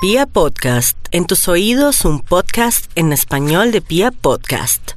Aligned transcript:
Pia 0.00 0.26
Podcast, 0.26 0.96
en 1.10 1.26
tus 1.26 1.48
oídos 1.48 2.04
un 2.04 2.20
podcast 2.20 2.88
en 2.96 3.12
español 3.12 3.72
de 3.72 3.80
Pia 3.80 4.12
Podcast. 4.12 4.92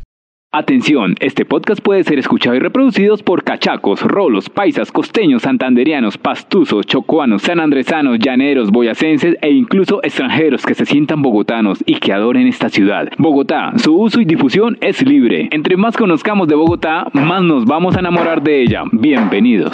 Atención, 0.52 1.16
este 1.20 1.44
podcast 1.44 1.82
puede 1.82 2.04
ser 2.04 2.20
escuchado 2.20 2.56
y 2.56 2.60
reproducido 2.60 3.18
por 3.18 3.44
cachacos, 3.44 4.04
rolos, 4.04 4.48
paisas, 4.48 4.92
costeños, 4.92 5.42
santanderianos, 5.42 6.20
pastuzos, 6.20 6.86
chocuanos, 6.86 7.42
sanandresanos, 7.42 8.20
llaneros, 8.20 8.70
boyacenses 8.70 9.38
e 9.42 9.50
incluso 9.50 10.04
extranjeros 10.04 10.64
que 10.64 10.76
se 10.76 10.86
sientan 10.86 11.24
bogotanos 11.24 11.84
y 11.88 11.96
que 11.96 12.14
adoren 12.14 12.46
esta 12.46 12.70
ciudad. 12.70 13.10
Bogotá, 13.18 13.74
su 13.78 14.00
uso 14.00 14.22
y 14.22 14.26
difusión 14.26 14.78
es 14.82 15.02
libre. 15.02 15.50
Entre 15.50 15.78
más 15.78 15.98
conozcamos 15.98 16.48
de 16.48 16.54
Bogotá, 16.54 17.08
más 17.14 17.42
nos 17.42 17.66
vamos 17.66 17.96
a 17.96 18.02
enamorar 18.02 18.44
de 18.44 18.62
ella. 18.62 18.84
Bienvenidos. 18.92 19.74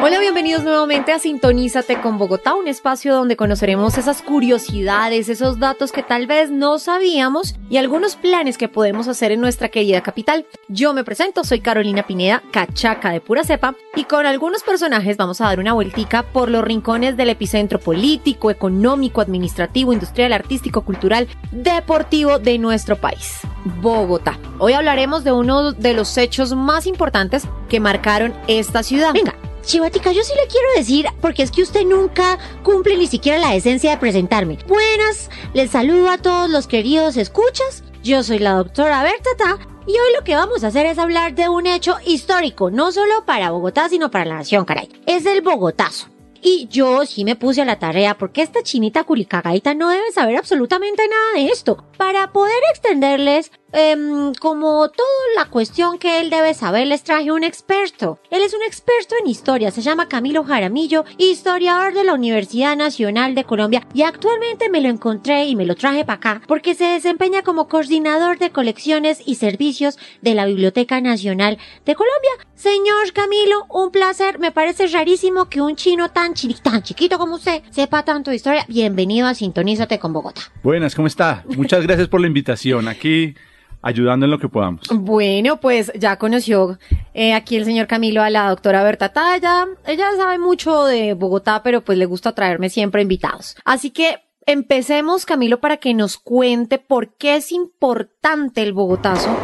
Hola, 0.00 0.20
bienvenidos 0.20 0.62
nuevamente 0.62 1.12
a 1.12 1.18
Sintonízate 1.18 2.00
con 2.00 2.16
Bogotá, 2.16 2.54
un 2.54 2.68
espacio 2.68 3.14
donde 3.14 3.36
conoceremos 3.36 3.98
esas 3.98 4.22
curiosidades, 4.22 5.28
esos 5.28 5.58
datos 5.58 5.92
que 5.92 6.02
tal 6.02 6.26
vez 6.26 6.50
no 6.50 6.78
sabíamos 6.78 7.56
y 7.68 7.76
algunos 7.76 8.16
planes 8.16 8.56
que 8.56 8.68
podemos 8.68 9.08
hacer 9.08 9.32
en 9.32 9.40
nuestra 9.40 9.68
querida 9.68 10.00
capital. 10.00 10.46
Yo 10.68 10.94
me 10.94 11.04
presento, 11.04 11.44
soy 11.44 11.60
Carolina 11.60 12.06
Pineda, 12.06 12.42
cachaca 12.50 13.10
de 13.10 13.20
pura 13.20 13.44
cepa, 13.44 13.74
y 13.94 14.04
con 14.04 14.24
algunos 14.24 14.62
personajes 14.62 15.16
vamos 15.16 15.40
a 15.40 15.46
dar 15.46 15.58
una 15.58 15.74
vueltica 15.74 16.22
por 16.22 16.48
los 16.48 16.64
rincones 16.64 17.16
del 17.16 17.30
epicentro 17.30 17.78
político, 17.78 18.50
económico, 18.50 19.20
administrativo, 19.20 19.92
industrial, 19.92 20.32
artístico, 20.32 20.82
cultural, 20.82 21.28
deportivo 21.50 22.38
de 22.38 22.58
nuestro 22.58 22.96
país, 22.96 23.40
Bogotá. 23.80 24.38
Hoy 24.58 24.72
hablaremos 24.72 25.24
de 25.24 25.32
uno 25.32 25.72
de 25.72 25.92
los 25.94 26.16
hechos 26.16 26.54
más 26.54 26.86
importantes 26.86 27.46
que 27.68 27.80
marcaron 27.80 28.34
esta 28.46 28.82
ciudad. 28.82 29.12
Venga, 29.12 29.34
Chivatica, 29.62 30.12
yo 30.12 30.22
sí 30.22 30.32
le 30.34 30.48
quiero 30.48 30.66
decir, 30.76 31.06
porque 31.20 31.42
es 31.42 31.50
que 31.50 31.62
usted 31.62 31.84
nunca 31.84 32.38
cumple 32.62 32.96
ni 32.96 33.06
siquiera 33.06 33.38
la 33.38 33.52
decencia 33.52 33.90
de 33.90 33.98
presentarme. 33.98 34.58
Buenas, 34.66 35.30
les 35.52 35.70
saludo 35.70 36.08
a 36.10 36.18
todos 36.18 36.48
los 36.48 36.66
queridos 36.66 37.16
escuchas. 37.16 37.84
Yo 38.02 38.22
soy 38.22 38.38
la 38.38 38.52
doctora 38.52 39.02
Bertata 39.02 39.58
y 39.86 39.92
hoy 39.92 40.14
lo 40.16 40.24
que 40.24 40.36
vamos 40.36 40.64
a 40.64 40.68
hacer 40.68 40.86
es 40.86 40.98
hablar 40.98 41.34
de 41.34 41.48
un 41.48 41.66
hecho 41.66 41.96
histórico, 42.06 42.70
no 42.70 42.92
solo 42.92 43.26
para 43.26 43.50
Bogotá, 43.50 43.88
sino 43.88 44.10
para 44.10 44.24
la 44.24 44.36
nación, 44.36 44.64
caray. 44.64 44.88
Es 45.06 45.26
el 45.26 45.42
Bogotazo. 45.42 46.08
Y 46.42 46.68
yo 46.68 47.04
sí 47.04 47.24
me 47.24 47.36
puse 47.36 47.62
a 47.62 47.64
la 47.64 47.78
tarea 47.78 48.16
porque 48.16 48.42
esta 48.42 48.62
chinita 48.62 49.04
culicagaita 49.04 49.74
no 49.74 49.88
debe 49.88 50.12
saber 50.12 50.36
absolutamente 50.36 51.02
nada 51.08 51.32
de 51.34 51.52
esto. 51.52 51.84
Para 51.96 52.32
poder 52.32 52.58
extenderles 52.70 53.50
Em, 53.70 54.32
como 54.40 54.88
toda 54.88 55.08
la 55.36 55.44
cuestión 55.44 55.98
que 55.98 56.20
él 56.20 56.30
debe 56.30 56.54
saber, 56.54 56.86
les 56.86 57.02
traje 57.02 57.30
un 57.30 57.44
experto. 57.44 58.18
Él 58.30 58.40
es 58.42 58.54
un 58.54 58.62
experto 58.62 59.14
en 59.20 59.28
historia, 59.28 59.70
se 59.70 59.82
llama 59.82 60.08
Camilo 60.08 60.42
Jaramillo, 60.42 61.04
historiador 61.18 61.92
de 61.92 62.02
la 62.02 62.14
Universidad 62.14 62.78
Nacional 62.78 63.34
de 63.34 63.44
Colombia 63.44 63.86
y 63.92 64.04
actualmente 64.04 64.70
me 64.70 64.80
lo 64.80 64.88
encontré 64.88 65.44
y 65.44 65.54
me 65.54 65.66
lo 65.66 65.74
traje 65.74 66.06
para 66.06 66.16
acá 66.16 66.42
porque 66.48 66.74
se 66.74 66.84
desempeña 66.84 67.42
como 67.42 67.68
coordinador 67.68 68.38
de 68.38 68.52
colecciones 68.52 69.22
y 69.26 69.34
servicios 69.34 69.98
de 70.22 70.34
la 70.34 70.46
Biblioteca 70.46 71.02
Nacional 71.02 71.58
de 71.84 71.94
Colombia. 71.94 72.30
Señor 72.54 73.12
Camilo, 73.12 73.66
un 73.68 73.90
placer, 73.90 74.38
me 74.38 74.50
parece 74.50 74.86
rarísimo 74.86 75.50
que 75.50 75.60
un 75.60 75.76
chino 75.76 76.10
tan, 76.10 76.32
tan 76.62 76.82
chiquito 76.82 77.18
como 77.18 77.34
usted 77.34 77.62
sepa 77.68 78.02
tanto 78.02 78.30
de 78.30 78.36
historia. 78.36 78.64
Bienvenido 78.66 79.26
a 79.26 79.34
Sintonízate 79.34 79.98
con 79.98 80.14
Bogotá. 80.14 80.40
Buenas, 80.62 80.94
¿cómo 80.94 81.06
está? 81.06 81.44
Muchas 81.54 81.82
gracias 81.82 82.08
por 82.08 82.22
la 82.22 82.28
invitación. 82.28 82.88
Aquí 82.88 83.34
ayudando 83.82 84.26
en 84.26 84.30
lo 84.30 84.38
que 84.38 84.48
podamos. 84.48 84.82
Bueno, 84.92 85.60
pues 85.60 85.92
ya 85.94 86.16
conoció 86.18 86.78
eh, 87.14 87.34
aquí 87.34 87.56
el 87.56 87.64
señor 87.64 87.86
Camilo 87.86 88.22
a 88.22 88.30
la 88.30 88.48
doctora 88.48 88.82
Berta 88.82 89.10
Talla. 89.10 89.66
Ella 89.86 90.08
sabe 90.16 90.38
mucho 90.38 90.84
de 90.84 91.14
Bogotá, 91.14 91.62
pero 91.62 91.82
pues 91.82 91.98
le 91.98 92.06
gusta 92.06 92.32
traerme 92.32 92.70
siempre 92.70 93.02
invitados. 93.02 93.56
Así 93.64 93.90
que 93.90 94.20
empecemos, 94.46 95.26
Camilo, 95.26 95.60
para 95.60 95.76
que 95.76 95.94
nos 95.94 96.16
cuente 96.16 96.78
por 96.78 97.14
qué 97.14 97.36
es 97.36 97.52
importante 97.52 98.62
el 98.62 98.72
Bogotazo 98.72 99.36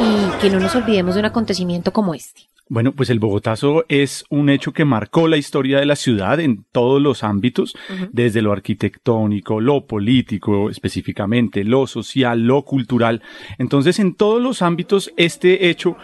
y 0.00 0.40
que 0.40 0.50
no 0.50 0.60
nos 0.60 0.74
olvidemos 0.74 1.14
de 1.14 1.20
un 1.20 1.26
acontecimiento 1.26 1.92
como 1.92 2.14
este. 2.14 2.48
Bueno, 2.68 2.90
pues 2.92 3.10
el 3.10 3.20
Bogotazo 3.20 3.84
es 3.88 4.24
un 4.28 4.50
hecho 4.50 4.72
que 4.72 4.84
marcó 4.84 5.28
la 5.28 5.36
historia 5.36 5.78
de 5.78 5.86
la 5.86 5.94
ciudad 5.94 6.40
en 6.40 6.64
todos 6.72 7.00
los 7.00 7.22
ámbitos, 7.22 7.76
desde 8.10 8.42
lo 8.42 8.52
arquitectónico, 8.52 9.60
lo 9.60 9.86
político 9.86 10.68
específicamente, 10.68 11.62
lo 11.62 11.86
social, 11.86 12.42
lo 12.42 12.64
cultural. 12.64 13.22
Entonces, 13.58 14.00
en 14.00 14.14
todos 14.14 14.42
los 14.42 14.62
ámbitos, 14.62 15.12
este 15.16 15.70
hecho 15.70 15.96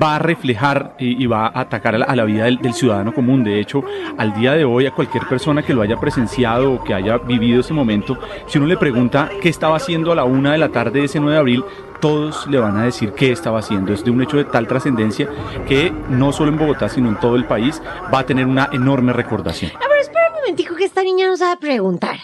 va 0.00 0.16
a 0.16 0.18
reflejar 0.18 0.96
y, 0.98 1.26
va 1.26 1.46
a 1.46 1.60
atacar 1.60 1.94
a 1.94 2.14
la, 2.14 2.24
vida 2.24 2.44
del, 2.44 2.74
ciudadano 2.74 3.12
común. 3.12 3.44
De 3.44 3.60
hecho, 3.60 3.84
al 4.16 4.34
día 4.34 4.52
de 4.54 4.64
hoy, 4.64 4.86
a 4.86 4.92
cualquier 4.92 5.24
persona 5.26 5.62
que 5.62 5.74
lo 5.74 5.82
haya 5.82 5.98
presenciado 5.98 6.72
o 6.72 6.84
que 6.84 6.94
haya 6.94 7.18
vivido 7.18 7.60
ese 7.60 7.74
momento, 7.74 8.18
si 8.46 8.58
uno 8.58 8.66
le 8.66 8.76
pregunta 8.76 9.30
qué 9.40 9.48
estaba 9.48 9.76
haciendo 9.76 10.12
a 10.12 10.14
la 10.14 10.24
una 10.24 10.52
de 10.52 10.58
la 10.58 10.70
tarde 10.70 11.00
de 11.00 11.06
ese 11.06 11.20
9 11.20 11.32
de 11.32 11.38
abril, 11.38 11.64
todos 12.00 12.46
le 12.46 12.58
van 12.58 12.76
a 12.76 12.84
decir 12.84 13.12
qué 13.12 13.32
estaba 13.32 13.60
haciendo. 13.60 13.92
Es 13.92 14.04
de 14.04 14.10
un 14.10 14.22
hecho 14.22 14.36
de 14.36 14.44
tal 14.44 14.66
trascendencia 14.66 15.28
que 15.66 15.92
no 16.08 16.32
solo 16.32 16.50
en 16.50 16.58
Bogotá, 16.58 16.88
sino 16.88 17.08
en 17.08 17.20
todo 17.20 17.36
el 17.36 17.46
país 17.46 17.82
va 18.12 18.20
a 18.20 18.26
tener 18.26 18.46
una 18.46 18.68
enorme 18.72 19.12
recordación. 19.12 19.72
A 19.76 19.88
ver, 19.88 20.00
espera 20.00 20.28
un 20.30 20.36
momentico 20.36 20.74
que 20.74 20.84
esta 20.84 21.02
niña 21.02 21.26
no 21.26 21.36
sabe 21.36 21.56
preguntar. 21.58 22.16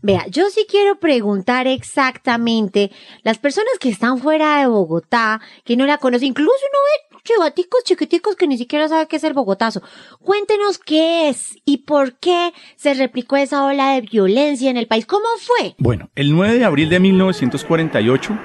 Vea, 0.00 0.26
yo 0.28 0.48
sí 0.50 0.64
quiero 0.70 1.00
preguntar 1.00 1.66
exactamente, 1.66 2.92
las 3.24 3.38
personas 3.38 3.72
que 3.80 3.88
están 3.88 4.18
fuera 4.18 4.60
de 4.60 4.68
Bogotá, 4.68 5.40
que 5.64 5.76
no 5.76 5.86
la 5.86 5.98
conocen, 5.98 6.28
incluso 6.28 6.52
uno 6.52 6.78
ve 6.84 7.18
chivaticos 7.24 7.82
chiquiticos 7.84 8.36
que 8.36 8.46
ni 8.46 8.56
siquiera 8.56 8.88
sabe 8.88 9.08
qué 9.08 9.16
es 9.16 9.24
el 9.24 9.34
Bogotazo. 9.34 9.82
Cuéntenos 10.20 10.78
qué 10.78 11.28
es 11.28 11.56
y 11.64 11.78
por 11.78 12.14
qué 12.14 12.52
se 12.76 12.94
replicó 12.94 13.36
esa 13.36 13.64
ola 13.64 13.94
de 13.94 14.02
violencia 14.02 14.70
en 14.70 14.76
el 14.76 14.86
país. 14.86 15.04
¿Cómo 15.04 15.26
fue? 15.38 15.74
Bueno, 15.78 16.10
el 16.14 16.34
9 16.34 16.58
de 16.58 16.64
abril 16.64 16.88
de 16.88 17.00
1948 17.00 18.38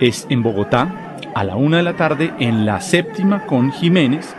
es 0.00 0.26
en 0.30 0.42
Bogotá 0.42 1.16
a 1.34 1.44
la 1.44 1.56
una 1.56 1.78
de 1.78 1.82
la 1.82 1.94
tarde 1.94 2.32
en 2.38 2.64
la 2.64 2.80
séptima 2.80 3.46
con 3.46 3.72
Jiménez. 3.72 4.34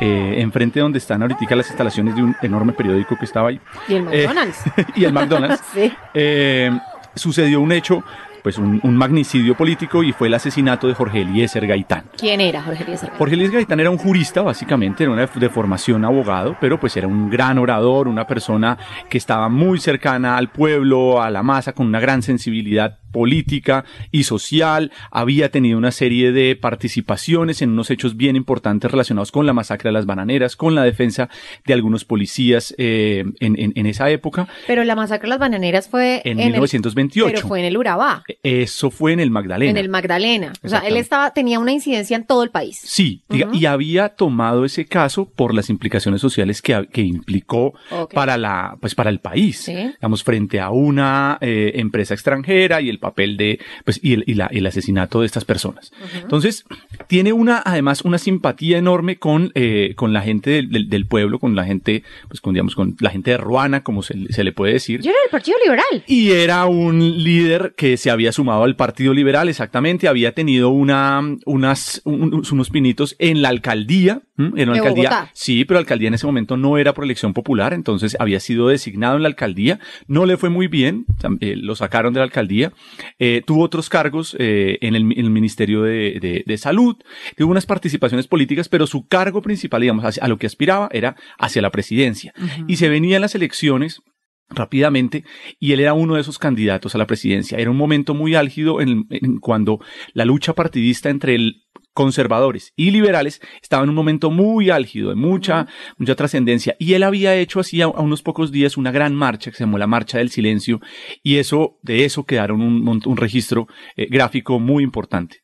Eh, 0.00 0.40
enfrente 0.40 0.78
donde 0.78 0.98
están 0.98 1.22
ahorita 1.22 1.56
las 1.56 1.66
instalaciones 1.66 2.14
de 2.14 2.22
un 2.22 2.36
enorme 2.40 2.72
periódico 2.72 3.16
que 3.18 3.24
estaba 3.24 3.48
ahí. 3.48 3.60
Y 3.88 3.94
el 3.94 4.06
eh, 4.12 4.26
McDonald's. 4.28 4.62
y 4.94 5.04
el 5.04 5.12
McDonald's. 5.12 5.60
sí. 5.74 5.92
Eh, 6.14 6.70
sucedió 7.16 7.60
un 7.60 7.72
hecho 7.72 8.04
pues 8.42 8.56
un, 8.56 8.96
magnicidio 8.96 9.54
político 9.56 10.02
y 10.02 10.12
fue 10.12 10.28
el 10.28 10.34
asesinato 10.34 10.88
de 10.88 10.94
Jorge 10.94 11.20
Eliezer 11.20 11.66
Gaitán. 11.66 12.04
¿Quién 12.16 12.40
era 12.40 12.62
Jorge 12.62 12.84
Eliezer 12.84 13.08
Gaitán? 13.08 13.18
Jorge 13.18 13.34
Eliezer 13.34 13.56
Gaitán 13.56 13.80
era 13.80 13.90
un 13.90 13.98
jurista, 13.98 14.42
básicamente, 14.42 15.04
era 15.04 15.12
una 15.12 15.26
de 15.26 15.48
formación 15.50 16.04
abogado, 16.04 16.56
pero 16.60 16.80
pues 16.80 16.96
era 16.96 17.06
un 17.06 17.28
gran 17.28 17.58
orador, 17.58 18.08
una 18.08 18.26
persona 18.26 18.78
que 19.10 19.18
estaba 19.18 19.48
muy 19.48 19.78
cercana 19.80 20.36
al 20.36 20.48
pueblo, 20.48 21.20
a 21.20 21.30
la 21.30 21.42
masa, 21.42 21.72
con 21.72 21.86
una 21.86 22.00
gran 22.00 22.22
sensibilidad 22.22 22.98
política 23.10 23.84
y 24.10 24.24
social, 24.24 24.92
había 25.10 25.50
tenido 25.50 25.78
una 25.78 25.90
serie 25.90 26.32
de 26.32 26.56
participaciones 26.56 27.62
en 27.62 27.70
unos 27.70 27.90
hechos 27.90 28.16
bien 28.16 28.36
importantes 28.36 28.90
relacionados 28.90 29.32
con 29.32 29.46
la 29.46 29.52
masacre 29.52 29.88
de 29.88 29.92
las 29.92 30.06
bananeras, 30.06 30.56
con 30.56 30.74
la 30.74 30.84
defensa 30.84 31.28
de 31.66 31.74
algunos 31.74 32.04
policías 32.04 32.74
eh, 32.78 33.24
en, 33.40 33.86
esa 33.86 34.10
época. 34.10 34.48
Pero 34.66 34.84
la 34.84 34.94
masacre 34.94 35.26
de 35.26 35.30
las 35.30 35.38
bananeras 35.38 35.88
fue 35.88 36.20
en, 36.24 36.36
1928. 36.36 37.34
pero 37.34 37.48
fue 37.48 37.60
en 37.60 37.66
el 37.66 37.76
Urabá. 37.76 38.22
Eso 38.42 38.90
fue 38.90 39.12
en 39.12 39.20
el 39.20 39.30
Magdalena. 39.30 39.70
En 39.70 39.76
el 39.76 39.88
Magdalena. 39.88 40.52
O 40.62 40.68
sea, 40.68 40.80
él 40.80 40.96
estaba, 40.96 41.32
tenía 41.32 41.58
una 41.58 41.72
incidencia 41.72 42.16
en 42.16 42.24
todo 42.24 42.42
el 42.42 42.50
país. 42.50 42.80
Sí, 42.82 43.22
y 43.52 43.66
había 43.66 44.10
tomado 44.10 44.64
ese 44.64 44.86
caso 44.86 45.28
por 45.28 45.54
las 45.54 45.70
implicaciones 45.70 46.20
sociales 46.20 46.62
que, 46.62 46.88
que 46.92 47.02
implicó 47.02 47.74
para 48.12 48.36
la, 48.36 48.76
pues 48.80 48.94
para 48.94 49.10
el 49.10 49.20
país. 49.20 49.66
Digamos, 49.66 50.22
frente 50.22 50.60
a 50.60 50.70
una 50.70 51.38
eh, 51.40 51.72
empresa 51.76 52.14
extranjera 52.14 52.80
y 52.80 52.88
el 52.88 52.97
papel 52.98 53.36
de, 53.36 53.60
pues, 53.84 54.00
y 54.02 54.14
el, 54.14 54.24
y 54.26 54.34
la, 54.34 54.46
el 54.46 54.66
asesinato 54.66 55.20
de 55.20 55.26
estas 55.26 55.44
personas. 55.44 55.92
Entonces, 56.14 56.64
tiene 57.06 57.32
una, 57.32 57.62
además, 57.64 58.02
una 58.02 58.18
simpatía 58.18 58.78
enorme 58.78 59.18
con, 59.18 59.52
eh, 59.54 59.94
con 59.96 60.12
la 60.12 60.22
gente 60.22 60.50
del, 60.50 60.88
del, 60.88 61.06
pueblo, 61.06 61.38
con 61.38 61.54
la 61.54 61.64
gente, 61.64 62.02
pues, 62.28 62.40
con, 62.40 62.54
digamos, 62.54 62.74
con 62.74 62.96
la 63.00 63.10
gente 63.10 63.32
de 63.32 63.36
Ruana, 63.36 63.82
como 63.82 64.02
se, 64.02 64.14
se 64.32 64.44
le 64.44 64.52
puede 64.52 64.74
decir. 64.74 65.00
Yo 65.00 65.10
era 65.10 65.20
del 65.22 65.30
Partido 65.30 65.56
Liberal. 65.64 66.04
Y 66.06 66.30
era 66.32 66.66
un 66.66 67.22
líder 67.22 67.74
que 67.76 67.96
se 67.96 68.10
había 68.10 68.32
sumado 68.32 68.64
al 68.64 68.76
Partido 68.76 69.14
Liberal, 69.14 69.48
exactamente, 69.48 70.08
había 70.08 70.32
tenido 70.32 70.70
una, 70.70 71.20
unas, 71.46 72.02
unos 72.04 72.70
pinitos 72.70 73.16
en 73.18 73.42
la 73.42 73.48
alcaldía, 73.48 74.22
en 74.36 74.68
la 74.68 74.74
alcaldía, 74.74 75.30
sí, 75.32 75.64
pero 75.64 75.76
la 75.76 75.80
alcaldía 75.80 76.08
en 76.08 76.14
ese 76.14 76.26
momento 76.26 76.56
no 76.56 76.78
era 76.78 76.94
por 76.94 77.04
elección 77.04 77.34
popular, 77.34 77.74
entonces 77.74 78.16
había 78.20 78.40
sido 78.40 78.68
designado 78.68 79.16
en 79.16 79.22
la 79.22 79.28
alcaldía, 79.28 79.80
no 80.06 80.26
le 80.26 80.36
fue 80.36 80.48
muy 80.48 80.68
bien, 80.68 81.06
eh, 81.40 81.56
lo 81.56 81.74
sacaron 81.74 82.12
de 82.12 82.20
la 82.20 82.24
alcaldía, 82.24 82.72
eh, 83.18 83.42
tuvo 83.46 83.62
otros 83.62 83.88
cargos 83.88 84.36
eh, 84.38 84.78
en, 84.80 84.94
el, 84.94 85.04
Ministerio 85.04 85.82
de, 85.82 86.56
Salud, 86.58 86.96
tuvo 87.36 87.50
unas 87.50 87.66
participaciones 87.66 88.26
políticas, 88.26 88.68
pero 88.68 88.86
su 88.86 89.06
cargo 89.06 89.42
principal, 89.42 89.80
digamos, 89.80 90.18
a 90.18 90.28
lo 90.28 90.38
que 90.38 90.46
aspiraba 90.46 90.88
era 90.92 91.16
hacia 91.38 91.62
la 91.62 91.70
presidencia. 91.70 92.32
Y 92.66 92.76
se 92.76 92.88
venían 92.88 93.20
las 93.20 93.34
elecciones 93.34 94.02
rápidamente 94.50 95.24
y 95.58 95.72
él 95.72 95.80
era 95.80 95.92
uno 95.92 96.14
de 96.14 96.22
esos 96.22 96.38
candidatos 96.38 96.94
a 96.94 96.98
la 96.98 97.06
presidencia. 97.06 97.58
Era 97.58 97.70
un 97.70 97.76
momento 97.76 98.14
muy 98.14 98.34
álgido 98.34 98.80
en, 98.80 99.06
cuando 99.40 99.80
la 100.14 100.24
lucha 100.24 100.54
partidista 100.54 101.10
entre 101.10 101.34
el 101.34 101.64
conservadores 101.98 102.72
y 102.76 102.92
liberales 102.92 103.40
estaba 103.60 103.82
en 103.82 103.88
un 103.88 103.96
momento 103.96 104.30
muy 104.30 104.70
álgido, 104.70 105.08
de 105.08 105.16
mucha, 105.16 105.66
mucha 105.96 106.14
trascendencia. 106.14 106.76
Y 106.78 106.94
él 106.94 107.02
había 107.02 107.34
hecho 107.34 107.58
así 107.58 107.82
a, 107.82 107.88
unos 107.88 108.22
pocos 108.22 108.52
días 108.52 108.76
una 108.76 108.92
gran 108.92 109.16
marcha 109.16 109.50
que 109.50 109.56
se 109.56 109.64
llamó 109.64 109.78
la 109.78 109.88
Marcha 109.88 110.18
del 110.18 110.30
Silencio. 110.30 110.80
Y 111.24 111.38
eso, 111.38 111.80
de 111.82 112.04
eso 112.04 112.22
quedaron 112.22 112.60
un, 112.60 113.02
un 113.04 113.16
registro 113.16 113.66
eh, 113.96 114.06
gráfico 114.08 114.60
muy 114.60 114.84
importante. 114.84 115.38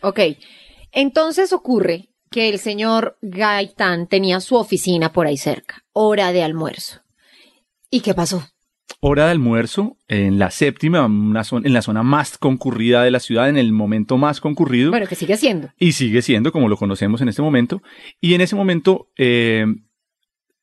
Ok. 0.00 0.20
Entonces 0.92 1.52
ocurre 1.52 2.08
que 2.30 2.48
el 2.48 2.58
señor 2.58 3.18
Gaitán 3.20 4.08
tenía 4.08 4.40
su 4.40 4.56
oficina 4.56 5.12
por 5.12 5.26
ahí 5.26 5.36
cerca, 5.36 5.84
hora 5.92 6.32
de 6.32 6.42
almuerzo. 6.42 7.02
¿Y 7.90 8.00
qué 8.00 8.14
pasó? 8.14 8.48
Hora 9.00 9.26
de 9.26 9.30
almuerzo 9.32 9.96
en 10.08 10.38
la 10.38 10.50
séptima, 10.50 11.06
en 11.06 11.72
la 11.72 11.82
zona 11.82 12.02
más 12.02 12.38
concurrida 12.38 13.02
de 13.02 13.10
la 13.10 13.20
ciudad, 13.20 13.48
en 13.48 13.56
el 13.56 13.72
momento 13.72 14.18
más 14.18 14.40
concurrido. 14.40 14.90
Bueno, 14.90 15.06
que 15.06 15.14
sigue 15.14 15.36
siendo. 15.36 15.70
Y 15.78 15.92
sigue 15.92 16.22
siendo, 16.22 16.52
como 16.52 16.68
lo 16.68 16.76
conocemos 16.76 17.20
en 17.20 17.28
este 17.28 17.42
momento. 17.42 17.82
Y 18.20 18.34
en 18.34 18.40
ese 18.40 18.56
momento, 18.56 19.08
eh, 19.16 19.66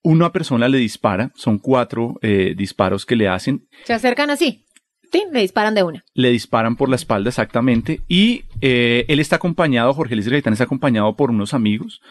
una 0.03 0.31
persona 0.31 0.67
le 0.67 0.77
dispara, 0.77 1.31
son 1.35 1.57
cuatro 1.57 2.19
eh, 2.21 2.53
disparos 2.55 3.05
que 3.05 3.15
le 3.15 3.27
hacen. 3.27 3.67
Se 3.85 3.93
acercan 3.93 4.29
así. 4.29 4.65
Sí, 5.11 5.23
le 5.31 5.41
disparan 5.41 5.75
de 5.75 5.83
una. 5.83 6.03
Le 6.13 6.29
disparan 6.29 6.75
por 6.75 6.89
la 6.89 6.95
espalda 6.95 7.29
exactamente 7.29 8.01
y 8.07 8.43
eh, 8.61 9.05
él 9.07 9.19
está 9.19 9.37
acompañado, 9.37 9.93
Jorge 9.93 10.15
Luis 10.15 10.27
Gaitán 10.27 10.53
está 10.53 10.65
acompañado 10.65 11.15
por 11.15 11.29
unos 11.29 11.53
amigos 11.53 12.01